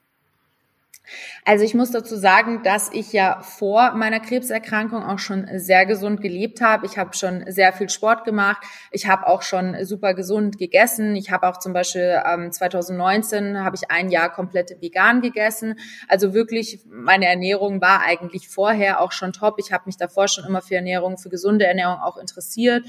[1.46, 6.22] Also ich muss dazu sagen, dass ich ja vor meiner Krebserkrankung auch schon sehr gesund
[6.22, 6.86] gelebt habe.
[6.86, 8.62] Ich habe schon sehr viel Sport gemacht.
[8.92, 11.16] Ich habe auch schon super gesund gegessen.
[11.16, 15.76] Ich habe auch zum Beispiel ähm, 2019 habe ich ein Jahr komplett vegan gegessen.
[16.08, 19.56] Also wirklich, meine Ernährung war eigentlich vorher auch schon top.
[19.60, 22.86] Ich habe mich davor schon immer für Ernährung, für gesunde Ernährung auch interessiert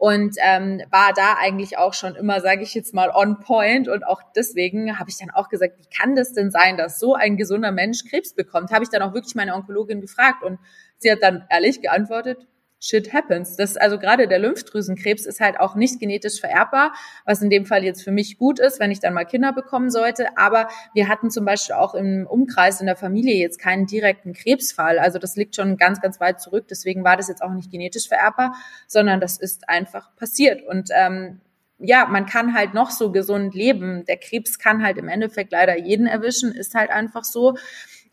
[0.00, 3.86] und ähm, war da eigentlich auch schon immer, sage ich jetzt mal, on point.
[3.86, 7.14] Und auch deswegen habe ich dann auch gesagt, wie kann das denn sein, dass so
[7.14, 8.70] ein gesunder Mensch Krebs bekommt?
[8.70, 10.58] Habe ich dann auch wirklich meine Onkologin gefragt und
[10.96, 12.48] sie hat dann ehrlich geantwortet,
[12.80, 13.56] shit happens.
[13.56, 16.92] Das also gerade der Lymphdrüsenkrebs ist halt auch nicht genetisch vererbbar,
[17.26, 19.90] was in dem Fall jetzt für mich gut ist, wenn ich dann mal Kinder bekommen
[19.90, 20.26] sollte.
[20.36, 24.98] Aber wir hatten zum Beispiel auch im Umkreis in der Familie jetzt keinen direkten Krebsfall.
[24.98, 26.66] Also das liegt schon ganz, ganz weit zurück.
[26.68, 30.66] Deswegen war das jetzt auch nicht genetisch vererbbar, sondern das ist einfach passiert.
[30.66, 31.40] Und ähm,
[31.78, 34.04] ja, man kann halt noch so gesund leben.
[34.06, 37.56] Der Krebs kann halt im Endeffekt leider jeden erwischen, ist halt einfach so.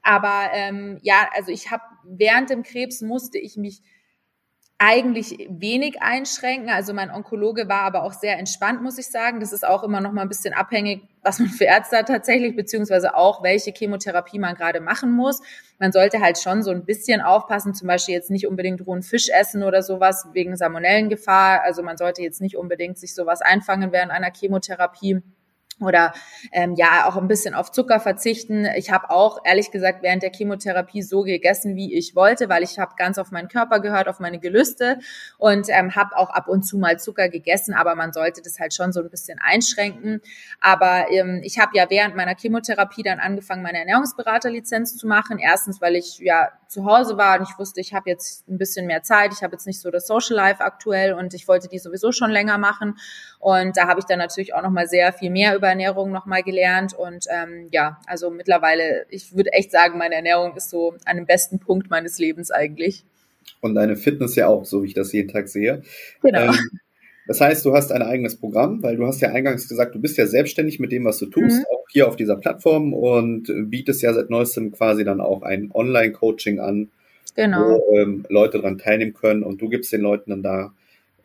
[0.01, 3.81] Aber ähm, ja, also ich habe während dem Krebs musste ich mich
[4.79, 6.69] eigentlich wenig einschränken.
[6.69, 9.39] Also mein Onkologe war aber auch sehr entspannt, muss ich sagen.
[9.39, 12.55] Das ist auch immer noch mal ein bisschen abhängig, was man für Ärzte hat tatsächlich,
[12.55, 15.41] beziehungsweise auch, welche Chemotherapie man gerade machen muss.
[15.79, 19.29] Man sollte halt schon so ein bisschen aufpassen, zum Beispiel jetzt nicht unbedingt rohen Fisch
[19.29, 21.63] essen oder sowas wegen Salmonellengefahr.
[21.63, 25.23] Also man sollte jetzt nicht unbedingt sich sowas einfangen während einer Chemotherapie
[25.79, 26.13] oder
[26.51, 28.65] ähm, ja auch ein bisschen auf Zucker verzichten.
[28.75, 32.79] Ich habe auch ehrlich gesagt während der Chemotherapie so gegessen, wie ich wollte, weil ich
[32.79, 34.99] habe ganz auf meinen Körper gehört, auf meine Gelüste
[35.37, 38.73] und ähm, habe auch ab und zu mal Zucker gegessen, aber man sollte das halt
[38.73, 40.21] schon so ein bisschen einschränken.
[40.61, 45.37] Aber ähm, ich habe ja während meiner Chemotherapie dann angefangen, meine Ernährungsberaterlizenz zu machen.
[45.39, 48.87] Erstens, weil ich ja zu Hause war und ich wusste, ich habe jetzt ein bisschen
[48.87, 51.79] mehr Zeit, ich habe jetzt nicht so das Social Life aktuell und ich wollte die
[51.79, 52.97] sowieso schon länger machen.
[53.39, 56.25] Und da habe ich dann natürlich auch noch mal sehr viel mehr über Ernährung noch
[56.25, 56.93] mal gelernt.
[56.93, 61.25] Und ähm, ja, also mittlerweile, ich würde echt sagen, meine Ernährung ist so an dem
[61.25, 63.03] besten Punkt meines Lebens eigentlich.
[63.61, 65.83] Und deine Fitness ja auch, so wie ich das jeden Tag sehe.
[66.21, 66.45] Genau.
[66.45, 66.59] Ähm,
[67.27, 70.17] das heißt, du hast ein eigenes Programm, weil du hast ja eingangs gesagt, du bist
[70.17, 71.65] ja selbstständig mit dem, was du tust, mhm.
[71.73, 76.59] auch hier auf dieser Plattform und bietest ja seit neuestem quasi dann auch ein Online-Coaching
[76.59, 76.89] an,
[77.35, 77.69] genau.
[77.69, 80.73] wo ähm, Leute daran teilnehmen können und du gibst den Leuten dann da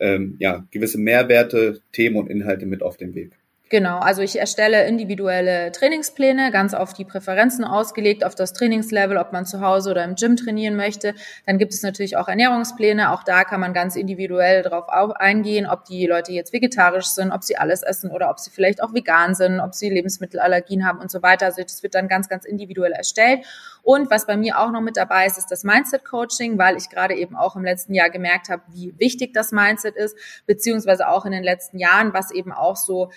[0.03, 3.31] ähm, ja gewisse Mehrwerte, Themen und Inhalte mit auf den Weg.
[3.73, 9.33] Genau, also ich erstelle individuelle Trainingspläne, ganz auf die Präferenzen ausgelegt, auf das Trainingslevel, ob
[9.33, 11.15] man zu Hause oder im Gym trainieren möchte.
[11.47, 15.85] Dann gibt es natürlich auch Ernährungspläne, auch da kann man ganz individuell drauf eingehen, ob
[15.85, 19.33] die Leute jetzt vegetarisch sind, ob sie alles essen oder ob sie vielleicht auch vegan
[19.33, 21.47] sind, ob sie Lebensmittelallergien haben und so weiter.
[21.47, 23.43] Also das wird dann ganz, ganz individuell erstellt.
[23.81, 26.89] Und was bei mir auch noch mit dabei ist, ist das Mindset Coaching, weil ich
[26.89, 31.25] gerade eben auch im letzten Jahr gemerkt habe, wie wichtig das Mindset ist, beziehungsweise auch
[31.25, 33.11] in den letzten Jahren, was eben auch so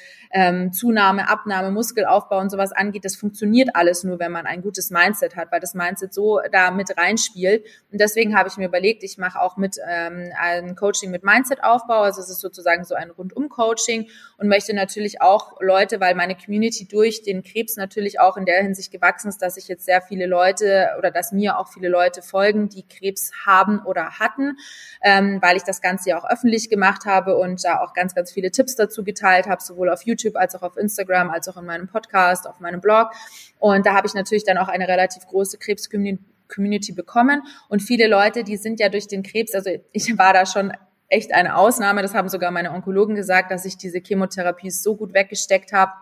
[0.46, 4.90] ähm, Zunahme, Abnahme, Muskelaufbau und sowas angeht, das funktioniert alles nur, wenn man ein gutes
[4.90, 7.64] Mindset hat, weil das Mindset so da mit reinspielt.
[7.92, 12.02] Und deswegen habe ich mir überlegt, ich mache auch mit ähm, ein Coaching mit Mindset-Aufbau,
[12.02, 16.86] also es ist sozusagen so ein Rundum-Coaching und möchte natürlich auch Leute, weil meine Community
[16.86, 20.26] durch den Krebs natürlich auch in der Hinsicht gewachsen ist, dass ich jetzt sehr viele
[20.26, 24.56] Leute oder dass mir auch viele Leute folgen, die Krebs haben oder hatten,
[25.02, 28.32] ähm, weil ich das Ganze ja auch öffentlich gemacht habe und da auch ganz, ganz
[28.32, 31.66] viele Tipps dazu geteilt habe, sowohl auf YouTube als auch auf Instagram, als auch in
[31.66, 33.10] meinem Podcast, auf meinem Blog.
[33.58, 37.42] Und da habe ich natürlich dann auch eine relativ große Krebs-Community bekommen.
[37.68, 40.72] Und viele Leute, die sind ja durch den Krebs, also ich war da schon
[41.08, 45.14] echt eine Ausnahme, das haben sogar meine Onkologen gesagt, dass ich diese Chemotherapie so gut
[45.14, 45.92] weggesteckt habe,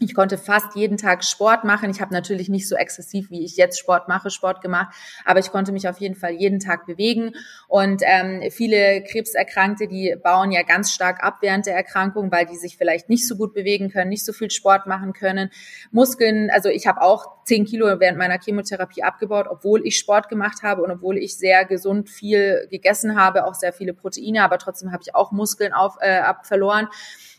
[0.00, 1.90] ich konnte fast jeden Tag Sport machen.
[1.90, 5.50] Ich habe natürlich nicht so exzessiv, wie ich jetzt Sport mache, Sport gemacht, aber ich
[5.50, 7.32] konnte mich auf jeden Fall jeden Tag bewegen.
[7.68, 12.56] Und ähm, viele Krebserkrankte, die bauen ja ganz stark ab während der Erkrankung, weil die
[12.56, 15.50] sich vielleicht nicht so gut bewegen können, nicht so viel Sport machen können.
[15.92, 20.62] Muskeln, also ich habe auch zehn Kilo während meiner Chemotherapie abgebaut, obwohl ich Sport gemacht
[20.62, 24.92] habe und obwohl ich sehr gesund viel gegessen habe, auch sehr viele Proteine, aber trotzdem
[24.92, 26.88] habe ich auch Muskeln auf, äh, ab verloren.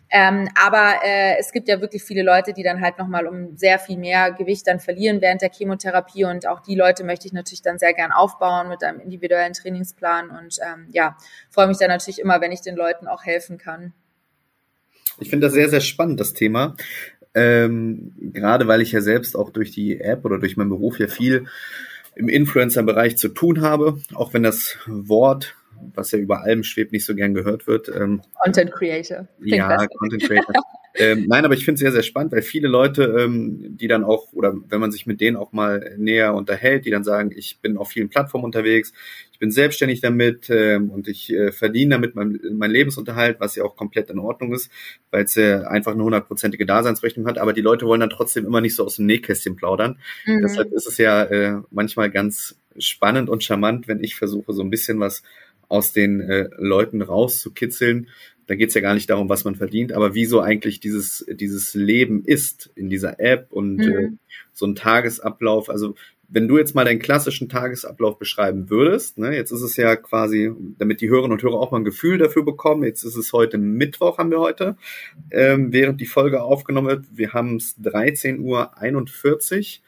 [0.10, 3.80] Ähm, aber äh, es gibt ja wirklich viele Leute, die dann halt nochmal um sehr
[3.80, 6.26] viel mehr Gewicht dann verlieren während der Chemotherapie.
[6.26, 10.30] Und auch die Leute möchte ich natürlich dann sehr gern aufbauen mit einem individuellen Trainingsplan.
[10.30, 11.18] Und ähm, ja,
[11.50, 13.94] freue mich dann natürlich immer, wenn ich den Leuten auch helfen kann.
[15.20, 16.76] Ich finde das sehr, sehr spannend, das Thema.
[17.34, 21.08] Ähm, gerade weil ich ja selbst auch durch die App oder durch meinen Beruf ja
[21.08, 21.48] viel
[22.16, 25.56] im Influencer-Bereich zu tun habe, auch wenn das Wort
[25.94, 27.90] was ja über allem schwebt, nicht so gern gehört wird.
[27.90, 29.28] Ähm, Content Creator.
[29.44, 30.54] Ja, Content Creator.
[30.96, 34.04] ähm, nein, aber ich finde es sehr, sehr spannend, weil viele Leute, ähm, die dann
[34.04, 37.60] auch, oder wenn man sich mit denen auch mal näher unterhält, die dann sagen, ich
[37.62, 38.94] bin auf vielen Plattformen unterwegs,
[39.32, 43.66] ich bin selbstständig damit ähm, und ich äh, verdiene damit mein, mein Lebensunterhalt, was ja
[43.66, 44.72] auch komplett in Ordnung ist,
[45.12, 48.62] weil es ja einfach eine hundertprozentige Daseinsrechnung hat, aber die Leute wollen dann trotzdem immer
[48.62, 50.00] nicht so aus dem Nähkästchen plaudern.
[50.26, 50.42] Mhm.
[50.42, 54.70] Deshalb ist es ja äh, manchmal ganz spannend und charmant, wenn ich versuche, so ein
[54.70, 55.24] bisschen was
[55.68, 58.10] aus den äh, Leuten rauszukitzeln.
[58.48, 61.74] Da geht's ja gar nicht darum, was man verdient, aber wie so eigentlich dieses, dieses
[61.74, 63.98] Leben ist in dieser App und mhm.
[63.98, 64.10] äh,
[64.54, 65.70] so ein Tagesablauf.
[65.70, 65.96] Also
[66.28, 70.52] wenn du jetzt mal deinen klassischen Tagesablauf beschreiben würdest, ne, jetzt ist es ja quasi,
[70.78, 73.58] damit die Hörerinnen und Hörer auch mal ein Gefühl dafür bekommen, jetzt ist es heute
[73.58, 74.78] Mittwoch, haben wir heute,
[75.32, 77.06] ähm, während die Folge aufgenommen wird.
[77.14, 79.84] Wir haben es 13.41 Uhr.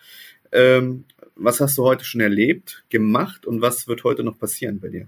[0.52, 4.90] Ähm, was hast du heute schon erlebt, gemacht und was wird heute noch passieren bei
[4.90, 5.08] dir?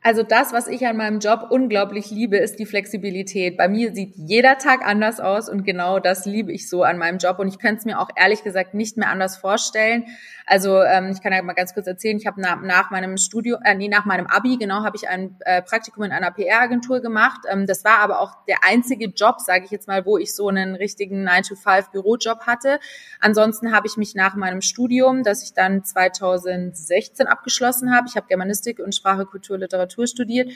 [0.00, 3.56] Also das, was ich an meinem Job unglaublich liebe, ist die Flexibilität.
[3.56, 7.18] Bei mir sieht jeder Tag anders aus und genau das liebe ich so an meinem
[7.18, 10.04] Job und ich könnte es mir auch ehrlich gesagt nicht mehr anders vorstellen.
[10.46, 13.58] Also ähm, ich kann ja mal ganz kurz erzählen, ich habe nach, nach meinem Studio,
[13.64, 17.40] äh, nee, nach meinem Abi, genau, habe ich ein äh, Praktikum in einer PR-Agentur gemacht.
[17.50, 20.48] Ähm, das war aber auch der einzige Job, sage ich jetzt mal, wo ich so
[20.48, 22.78] einen richtigen 9-to-5-Bürojob hatte.
[23.20, 28.26] Ansonsten habe ich mich nach meinem Studium, das ich dann 2016 abgeschlossen habe, ich habe
[28.28, 30.50] Germanistik und Sprache, Kultur, Literatur studiert,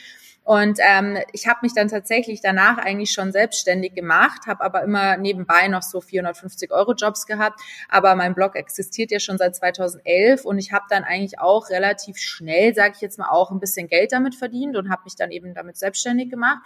[0.45, 5.17] und ähm, ich habe mich dann tatsächlich danach eigentlich schon selbstständig gemacht, habe aber immer
[5.17, 7.61] nebenbei noch so 450 Euro Jobs gehabt.
[7.89, 12.17] Aber mein Blog existiert ja schon seit 2011 und ich habe dann eigentlich auch relativ
[12.19, 15.31] schnell, sage ich jetzt mal, auch ein bisschen Geld damit verdient und habe mich dann
[15.31, 16.59] eben damit selbstständig gemacht.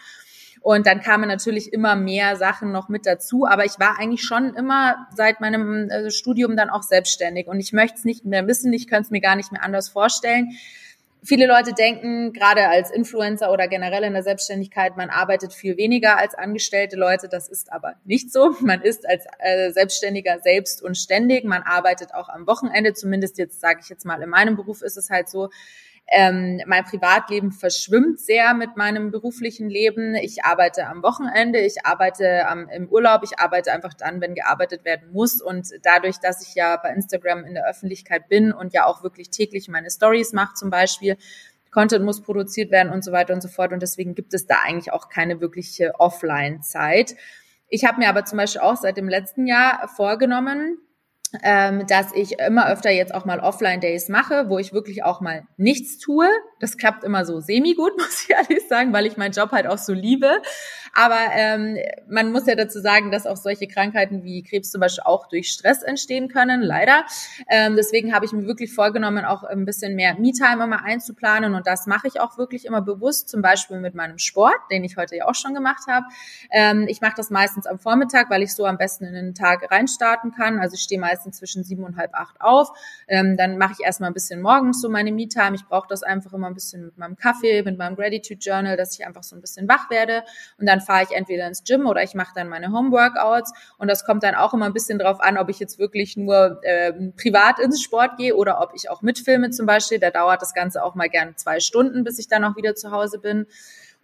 [0.62, 3.46] Und dann kamen natürlich immer mehr Sachen noch mit dazu.
[3.46, 7.46] Aber ich war eigentlich schon immer seit meinem äh, Studium dann auch selbstständig.
[7.46, 9.90] Und ich möchte es nicht mehr wissen, ich könnte es mir gar nicht mehr anders
[9.90, 10.56] vorstellen
[11.26, 16.18] Viele Leute denken, gerade als Influencer oder generell in der Selbstständigkeit, man arbeitet viel weniger
[16.18, 17.28] als angestellte Leute.
[17.28, 18.54] Das ist aber nicht so.
[18.60, 21.44] Man ist als äh, Selbstständiger selbst und ständig.
[21.44, 22.94] Man arbeitet auch am Wochenende.
[22.94, 25.50] Zumindest jetzt sage ich jetzt mal, in meinem Beruf ist es halt so,
[26.08, 30.14] ähm, mein Privatleben verschwimmt sehr mit meinem beruflichen Leben.
[30.14, 34.84] Ich arbeite am Wochenende, ich arbeite am, im Urlaub, ich arbeite einfach dann, wenn gearbeitet
[34.84, 35.42] werden muss.
[35.42, 39.30] Und dadurch, dass ich ja bei Instagram in der Öffentlichkeit bin und ja auch wirklich
[39.30, 41.16] täglich meine Stories mache zum Beispiel,
[41.72, 43.72] Content muss produziert werden und so weiter und so fort.
[43.72, 47.16] Und deswegen gibt es da eigentlich auch keine wirkliche Offline-Zeit.
[47.68, 50.78] Ich habe mir aber zum Beispiel auch seit dem letzten Jahr vorgenommen,
[51.42, 55.42] ähm, dass ich immer öfter jetzt auch mal Offline-Days mache, wo ich wirklich auch mal
[55.56, 56.26] nichts tue.
[56.60, 59.78] Das klappt immer so semi-gut, muss ich ehrlich sagen, weil ich meinen Job halt auch
[59.78, 60.40] so liebe.
[60.94, 61.76] Aber ähm,
[62.08, 65.48] man muss ja dazu sagen, dass auch solche Krankheiten wie Krebs zum Beispiel auch durch
[65.48, 67.04] Stress entstehen können, leider.
[67.50, 71.66] Ähm, deswegen habe ich mir wirklich vorgenommen, auch ein bisschen mehr Me-Time immer einzuplanen und
[71.66, 75.16] das mache ich auch wirklich immer bewusst, zum Beispiel mit meinem Sport, den ich heute
[75.16, 76.06] ja auch schon gemacht habe.
[76.50, 79.70] Ähm, ich mache das meistens am Vormittag, weil ich so am besten in den Tag
[79.70, 80.58] reinstarten kann.
[80.58, 82.70] Also ich stehe meistens zwischen sieben und halb acht auf.
[83.08, 85.54] Ähm, dann mache ich erstmal ein bisschen morgens so meine Me-Time.
[85.54, 88.98] Ich brauche das einfach immer ein bisschen mit meinem Kaffee, mit meinem Gratitude Journal, dass
[88.98, 90.22] ich einfach so ein bisschen wach werde
[90.58, 94.04] und dann fahre ich entweder ins Gym oder ich mache dann meine Homeworkouts und das
[94.04, 97.58] kommt dann auch immer ein bisschen drauf an, ob ich jetzt wirklich nur ähm, privat
[97.58, 99.98] ins Sport gehe oder ob ich auch mitfilme zum Beispiel.
[99.98, 102.90] Da dauert das Ganze auch mal gern zwei Stunden, bis ich dann auch wieder zu
[102.90, 103.46] Hause bin.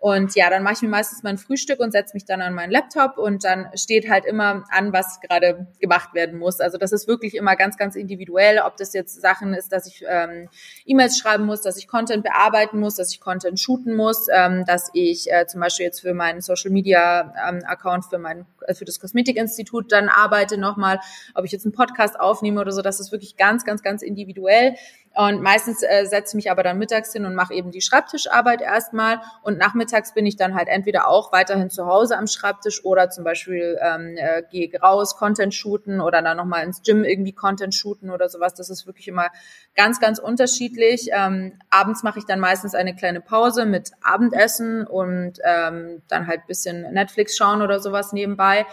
[0.03, 2.73] Und ja, dann mache ich mir meistens mein Frühstück und setze mich dann an meinen
[2.73, 6.59] Laptop und dann steht halt immer an, was gerade gemacht werden muss.
[6.59, 10.03] Also das ist wirklich immer ganz, ganz individuell, ob das jetzt Sachen ist, dass ich
[10.09, 10.49] ähm,
[10.87, 14.91] E-Mails schreiben muss, dass ich Content bearbeiten muss, dass ich Content shooten muss, ähm, dass
[14.93, 18.85] ich äh, zum Beispiel jetzt für meinen Social Media ähm, Account für mein äh, für
[18.85, 20.99] das Kosmetikinstitut dann arbeite nochmal,
[21.35, 22.83] ob ich jetzt einen Podcast aufnehme oder so.
[22.83, 24.75] Das ist wirklich ganz, ganz, ganz individuell.
[25.15, 28.63] Und meistens äh, setze ich mich aber dann mittags hin und mache eben die Schreibtischarbeit
[28.63, 29.21] erstmal.
[29.43, 33.25] Und nachmittags bin ich dann halt entweder auch weiterhin zu Hause am Schreibtisch oder zum
[33.25, 38.11] Beispiel ähm, äh, gehe raus, Content shooten oder dann nochmal ins Gym irgendwie Content shooten
[38.11, 38.55] oder sowas.
[38.55, 39.29] Das ist wirklich immer
[39.77, 41.09] ganz, ganz unterschiedlich.
[41.13, 46.47] Ähm, abends mache ich dann meistens eine kleine Pause mit Abendessen und ähm, dann halt
[46.47, 48.67] bisschen Netflix schauen oder sowas nebenbei.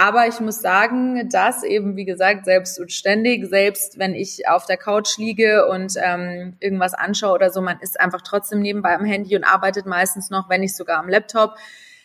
[0.00, 4.64] Aber ich muss sagen, dass eben, wie gesagt, selbst und ständig, selbst wenn ich auf
[4.64, 9.04] der Couch liege und ähm, irgendwas anschaue oder so, man ist einfach trotzdem nebenbei am
[9.04, 11.56] Handy und arbeitet meistens noch, wenn nicht sogar am Laptop.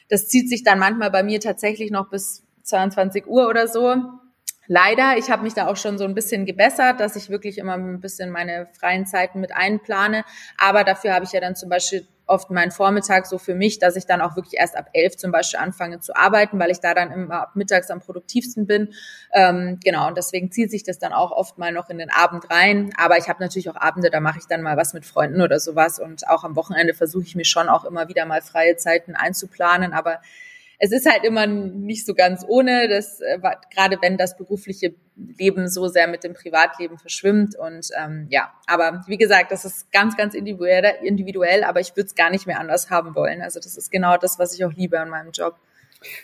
[0.09, 3.95] Das zieht sich dann manchmal bei mir tatsächlich noch bis 22 Uhr oder so.
[4.67, 7.73] Leider, ich habe mich da auch schon so ein bisschen gebessert, dass ich wirklich immer
[7.73, 10.23] ein bisschen meine freien Zeiten mit einplane.
[10.57, 13.95] Aber dafür habe ich ja dann zum Beispiel oft meinen Vormittag so für mich, dass
[13.95, 16.93] ich dann auch wirklich erst ab elf zum Beispiel anfange zu arbeiten, weil ich da
[16.93, 18.93] dann immer ab mittags am produktivsten bin.
[19.31, 22.49] Ähm, genau, und deswegen zieht sich das dann auch oft mal noch in den Abend
[22.49, 22.91] rein.
[22.97, 25.59] Aber ich habe natürlich auch Abende, da mache ich dann mal was mit Freunden oder
[25.59, 25.99] sowas.
[25.99, 29.93] Und auch am Wochenende versuche ich mir schon auch immer wieder mal freie Zeiten einzuplanen.
[29.93, 30.19] Aber
[30.79, 33.39] es ist halt immer nicht so ganz ohne, das, äh,
[33.73, 37.55] gerade wenn das berufliche Leben so sehr mit dem Privatleben verschwimmt.
[37.57, 42.07] Und ähm, ja, aber wie gesagt, das ist ganz, ganz individuell, individuell aber ich würde
[42.07, 43.41] es gar nicht mehr anders haben wollen.
[43.41, 45.55] Also das ist genau das, was ich auch liebe an meinem Job.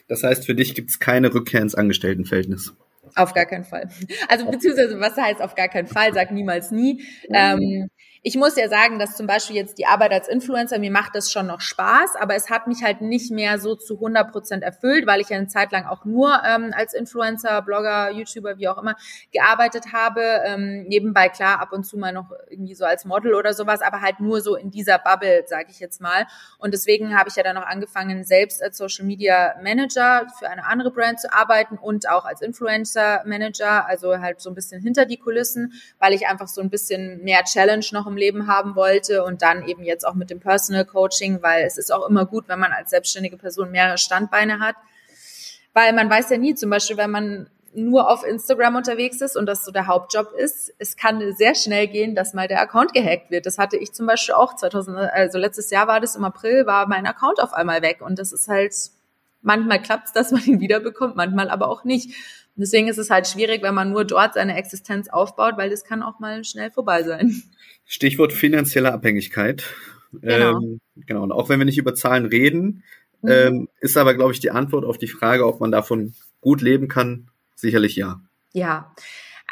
[0.08, 2.74] Das heißt, für dich gibt es keine Rückkehr ins Angestelltenverhältnis.
[3.16, 3.90] Auf gar keinen Fall.
[4.28, 6.14] Also beziehungsweise was heißt auf gar keinen Fall?
[6.14, 7.04] Sag niemals nie.
[7.34, 7.90] Ähm,
[8.24, 11.32] ich muss ja sagen, dass zum Beispiel jetzt die Arbeit als Influencer, mir macht das
[11.32, 15.08] schon noch Spaß, aber es hat mich halt nicht mehr so zu 100 Prozent erfüllt,
[15.08, 18.78] weil ich ja eine Zeit lang auch nur ähm, als Influencer, Blogger, YouTuber, wie auch
[18.78, 18.96] immer,
[19.34, 20.22] gearbeitet habe.
[20.46, 24.02] Ähm, nebenbei klar ab und zu mal noch irgendwie so als Model oder sowas, aber
[24.02, 26.28] halt nur so in dieser Bubble, sage ich jetzt mal.
[26.60, 30.66] Und deswegen habe ich ja dann noch angefangen, selbst als Social Media Manager für eine
[30.66, 35.06] andere Brand zu arbeiten und auch als Influencer Manager, also halt so ein bisschen hinter
[35.06, 39.24] die Kulissen, weil ich einfach so ein bisschen mehr Challenge noch im Leben haben wollte
[39.24, 42.48] und dann eben jetzt auch mit dem Personal Coaching, weil es ist auch immer gut,
[42.48, 44.76] wenn man als selbstständige Person mehrere Standbeine hat,
[45.74, 49.46] weil man weiß ja nie, zum Beispiel, wenn man nur auf Instagram unterwegs ist und
[49.46, 53.32] das so der Hauptjob ist, es kann sehr schnell gehen, dass mal der Account gehackt
[53.32, 53.46] wird.
[53.46, 56.88] Das hatte ich zum Beispiel auch 2000, also letztes Jahr war das im April, war
[56.88, 58.76] mein Account auf einmal weg und das ist halt,
[59.42, 62.16] manchmal klappt es, dass man ihn wiederbekommt, manchmal aber auch nicht.
[62.56, 66.04] Deswegen ist es halt schwierig, wenn man nur dort seine Existenz aufbaut, weil das kann
[66.04, 67.44] auch mal schnell vorbei sein.
[67.86, 69.64] Stichwort finanzielle Abhängigkeit.
[70.14, 70.60] Genau.
[70.60, 71.24] Ähm, genau.
[71.24, 72.84] Und auch wenn wir nicht über Zahlen reden,
[73.22, 73.30] mhm.
[73.30, 76.88] ähm, ist aber, glaube ich, die Antwort auf die Frage, ob man davon gut leben
[76.88, 78.22] kann, sicherlich ja.
[78.54, 78.94] Ja.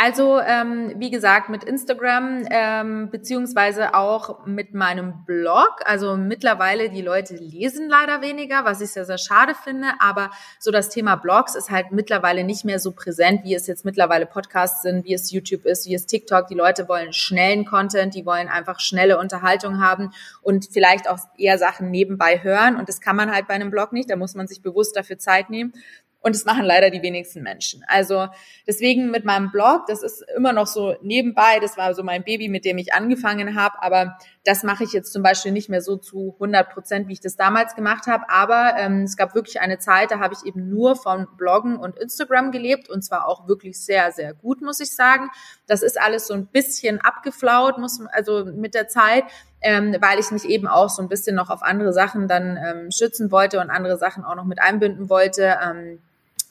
[0.01, 5.81] Also ähm, wie gesagt, mit Instagram ähm, beziehungsweise auch mit meinem Blog.
[5.83, 9.89] Also mittlerweile die Leute lesen leider weniger, was ich sehr, sehr schade finde.
[9.99, 13.83] Aber so das Thema Blogs ist halt mittlerweile nicht mehr so präsent, wie es jetzt
[13.83, 16.47] mittlerweile Podcasts sind, wie es YouTube ist, wie es TikTok.
[16.47, 21.57] Die Leute wollen schnellen Content, die wollen einfach schnelle Unterhaltung haben und vielleicht auch eher
[21.57, 22.77] Sachen nebenbei hören.
[22.77, 24.09] Und das kann man halt bei einem Blog nicht.
[24.09, 25.73] Da muss man sich bewusst dafür Zeit nehmen.
[26.21, 27.83] Und das machen leider die wenigsten Menschen.
[27.87, 28.27] Also
[28.67, 32.49] deswegen mit meinem Blog, das ist immer noch so nebenbei, das war so mein Baby,
[32.49, 35.95] mit dem ich angefangen habe, aber das mache ich jetzt zum Beispiel nicht mehr so
[35.95, 38.25] zu 100 Prozent, wie ich das damals gemacht habe.
[38.29, 41.97] Aber ähm, es gab wirklich eine Zeit, da habe ich eben nur von Bloggen und
[41.97, 45.29] Instagram gelebt und zwar auch wirklich sehr, sehr gut, muss ich sagen.
[45.67, 49.23] Das ist alles so ein bisschen abgeflaut, muss also mit der Zeit.
[49.61, 52.91] Ähm, weil ich mich eben auch so ein bisschen noch auf andere Sachen dann ähm,
[52.91, 55.57] schützen wollte und andere Sachen auch noch mit einbinden wollte.
[55.61, 55.99] Ähm,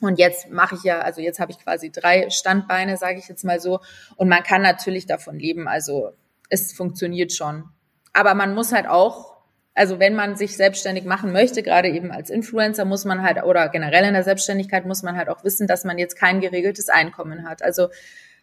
[0.01, 3.45] Und jetzt mache ich ja, also jetzt habe ich quasi drei Standbeine, sage ich jetzt
[3.45, 3.81] mal so.
[4.17, 5.67] Und man kann natürlich davon leben.
[5.69, 6.13] Also
[6.49, 7.65] es funktioniert schon.
[8.13, 9.37] Aber man muss halt auch,
[9.75, 13.69] also wenn man sich selbstständig machen möchte, gerade eben als Influencer, muss man halt, oder
[13.69, 17.49] generell in der Selbstständigkeit muss man halt auch wissen, dass man jetzt kein geregeltes Einkommen
[17.49, 17.63] hat.
[17.63, 17.89] Also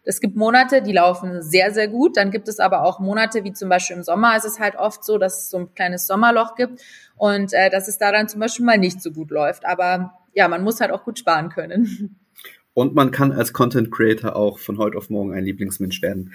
[0.06, 2.16] es gibt Monate, die laufen sehr, sehr gut.
[2.16, 5.04] Dann gibt es aber auch Monate, wie zum Beispiel im Sommer ist es halt oft
[5.04, 6.82] so, dass es so ein kleines Sommerloch gibt
[7.18, 9.66] und äh, dass es da dann zum Beispiel mal nicht so gut läuft.
[9.66, 12.20] Aber ja, man muss halt auch gut sparen können.
[12.74, 16.34] Und man kann als Content Creator auch von heute auf morgen ein Lieblingsmensch werden.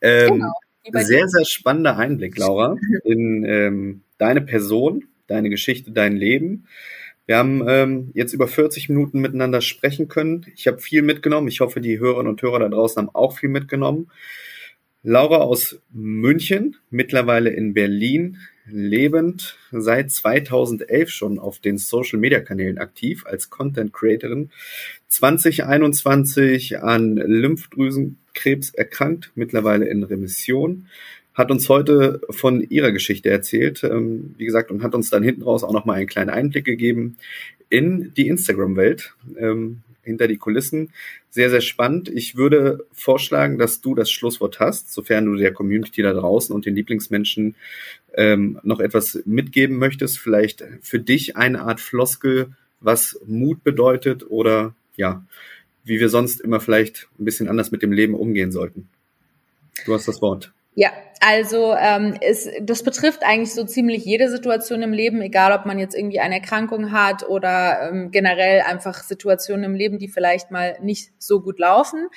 [0.00, 0.44] Ähm,
[0.84, 1.00] genau.
[1.00, 6.66] Sehr, sehr spannender Einblick, Laura, in ähm, deine Person, deine Geschichte, dein Leben.
[7.26, 10.46] Wir haben ähm, jetzt über 40 Minuten miteinander sprechen können.
[10.54, 11.48] Ich habe viel mitgenommen.
[11.48, 14.10] Ich hoffe, die Hörerinnen und Hörer da draußen haben auch viel mitgenommen.
[15.02, 18.38] Laura aus München, mittlerweile in Berlin,
[18.68, 24.50] lebend, seit 2011 schon auf den Social Media Kanälen aktiv als Content Creatorin.
[25.08, 30.86] 2021 an Lymphdrüsenkrebs erkrankt, mittlerweile in Remission
[31.34, 35.42] hat uns heute von ihrer Geschichte erzählt, ähm, wie gesagt, und hat uns dann hinten
[35.42, 37.18] raus auch nochmal einen kleinen Einblick gegeben
[37.68, 40.92] in die Instagram-Welt, ähm, hinter die Kulissen.
[41.28, 42.08] Sehr, sehr spannend.
[42.08, 46.64] Ich würde vorschlagen, dass du das Schlusswort hast, sofern du der Community da draußen und
[46.64, 47.54] den Lieblingsmenschen
[48.14, 50.18] ähm, noch etwas mitgeben möchtest.
[50.18, 55.24] Vielleicht für dich eine Art Floskel, was Mut bedeutet oder ja,
[55.84, 58.88] wie wir sonst immer vielleicht ein bisschen anders mit dem Leben umgehen sollten.
[59.84, 60.52] Du hast das Wort.
[60.78, 65.64] Ja, also ähm, es, das betrifft eigentlich so ziemlich jede Situation im Leben, egal ob
[65.64, 70.50] man jetzt irgendwie eine Erkrankung hat oder ähm, generell einfach Situationen im Leben, die vielleicht
[70.50, 72.08] mal nicht so gut laufen.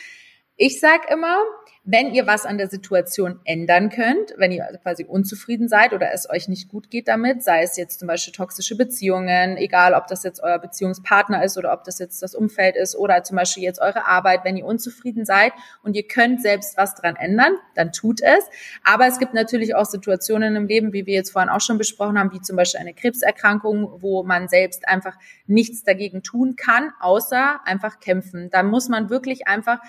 [0.61, 1.37] Ich sag immer,
[1.85, 6.29] wenn ihr was an der Situation ändern könnt, wenn ihr quasi unzufrieden seid oder es
[6.29, 10.23] euch nicht gut geht damit, sei es jetzt zum Beispiel toxische Beziehungen, egal ob das
[10.23, 13.79] jetzt euer Beziehungspartner ist oder ob das jetzt das Umfeld ist oder zum Beispiel jetzt
[13.79, 18.19] eure Arbeit, wenn ihr unzufrieden seid und ihr könnt selbst was dran ändern, dann tut
[18.19, 18.43] es.
[18.83, 22.19] Aber es gibt natürlich auch Situationen im Leben, wie wir jetzt vorhin auch schon besprochen
[22.19, 25.15] haben, wie zum Beispiel eine Krebserkrankung, wo man selbst einfach
[25.47, 28.49] nichts dagegen tun kann, außer einfach kämpfen.
[28.49, 29.79] Da muss man wirklich einfach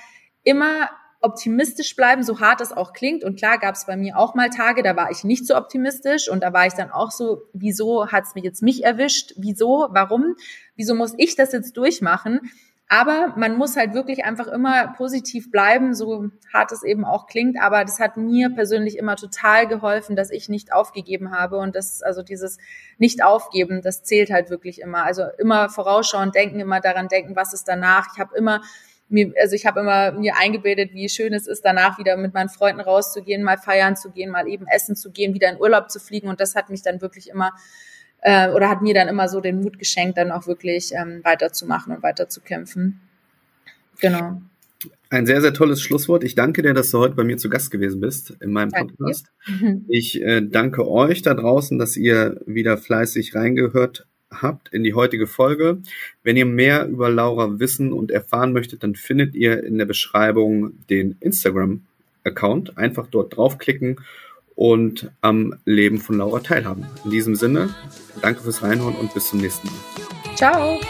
[0.42, 0.88] immer
[1.22, 3.24] optimistisch bleiben, so hart es auch klingt.
[3.24, 6.30] Und klar gab es bei mir auch mal Tage, da war ich nicht so optimistisch
[6.30, 9.34] und da war ich dann auch so, wieso hat es mich jetzt mich erwischt?
[9.36, 9.88] Wieso?
[9.90, 10.36] Warum?
[10.76, 12.40] Wieso muss ich das jetzt durchmachen?
[12.92, 17.56] Aber man muss halt wirklich einfach immer positiv bleiben, so hart es eben auch klingt.
[17.62, 21.58] Aber das hat mir persönlich immer total geholfen, dass ich nicht aufgegeben habe.
[21.58, 22.58] Und das, also dieses
[22.98, 25.04] Nicht-Aufgeben, das zählt halt wirklich immer.
[25.04, 28.08] Also immer vorausschauen, denken, immer daran denken, was ist danach.
[28.12, 28.60] Ich habe immer
[29.10, 32.48] mir, also ich habe immer mir eingebildet, wie schön es ist, danach wieder mit meinen
[32.48, 36.00] Freunden rauszugehen, mal feiern zu gehen, mal eben essen zu gehen, wieder in Urlaub zu
[36.00, 36.28] fliegen.
[36.28, 37.52] Und das hat mich dann wirklich immer
[38.22, 41.94] äh, oder hat mir dann immer so den Mut geschenkt, dann auch wirklich ähm, weiterzumachen
[41.94, 43.00] und weiterzukämpfen.
[44.00, 44.42] Genau.
[45.10, 46.22] Ein sehr, sehr tolles Schlusswort.
[46.22, 49.26] Ich danke dir, dass du heute bei mir zu Gast gewesen bist in meinem Podcast.
[49.88, 55.26] Ich äh, danke euch da draußen, dass ihr wieder fleißig reingehört habt in die heutige
[55.26, 55.78] Folge.
[56.22, 60.72] Wenn ihr mehr über Laura wissen und erfahren möchtet, dann findet ihr in der Beschreibung
[60.88, 62.78] den Instagram-Account.
[62.78, 64.00] Einfach dort draufklicken
[64.54, 66.86] und am Leben von Laura teilhaben.
[67.04, 67.74] In diesem Sinne,
[68.22, 70.36] danke fürs Reinhören und bis zum nächsten Mal.
[70.36, 70.80] Ciao.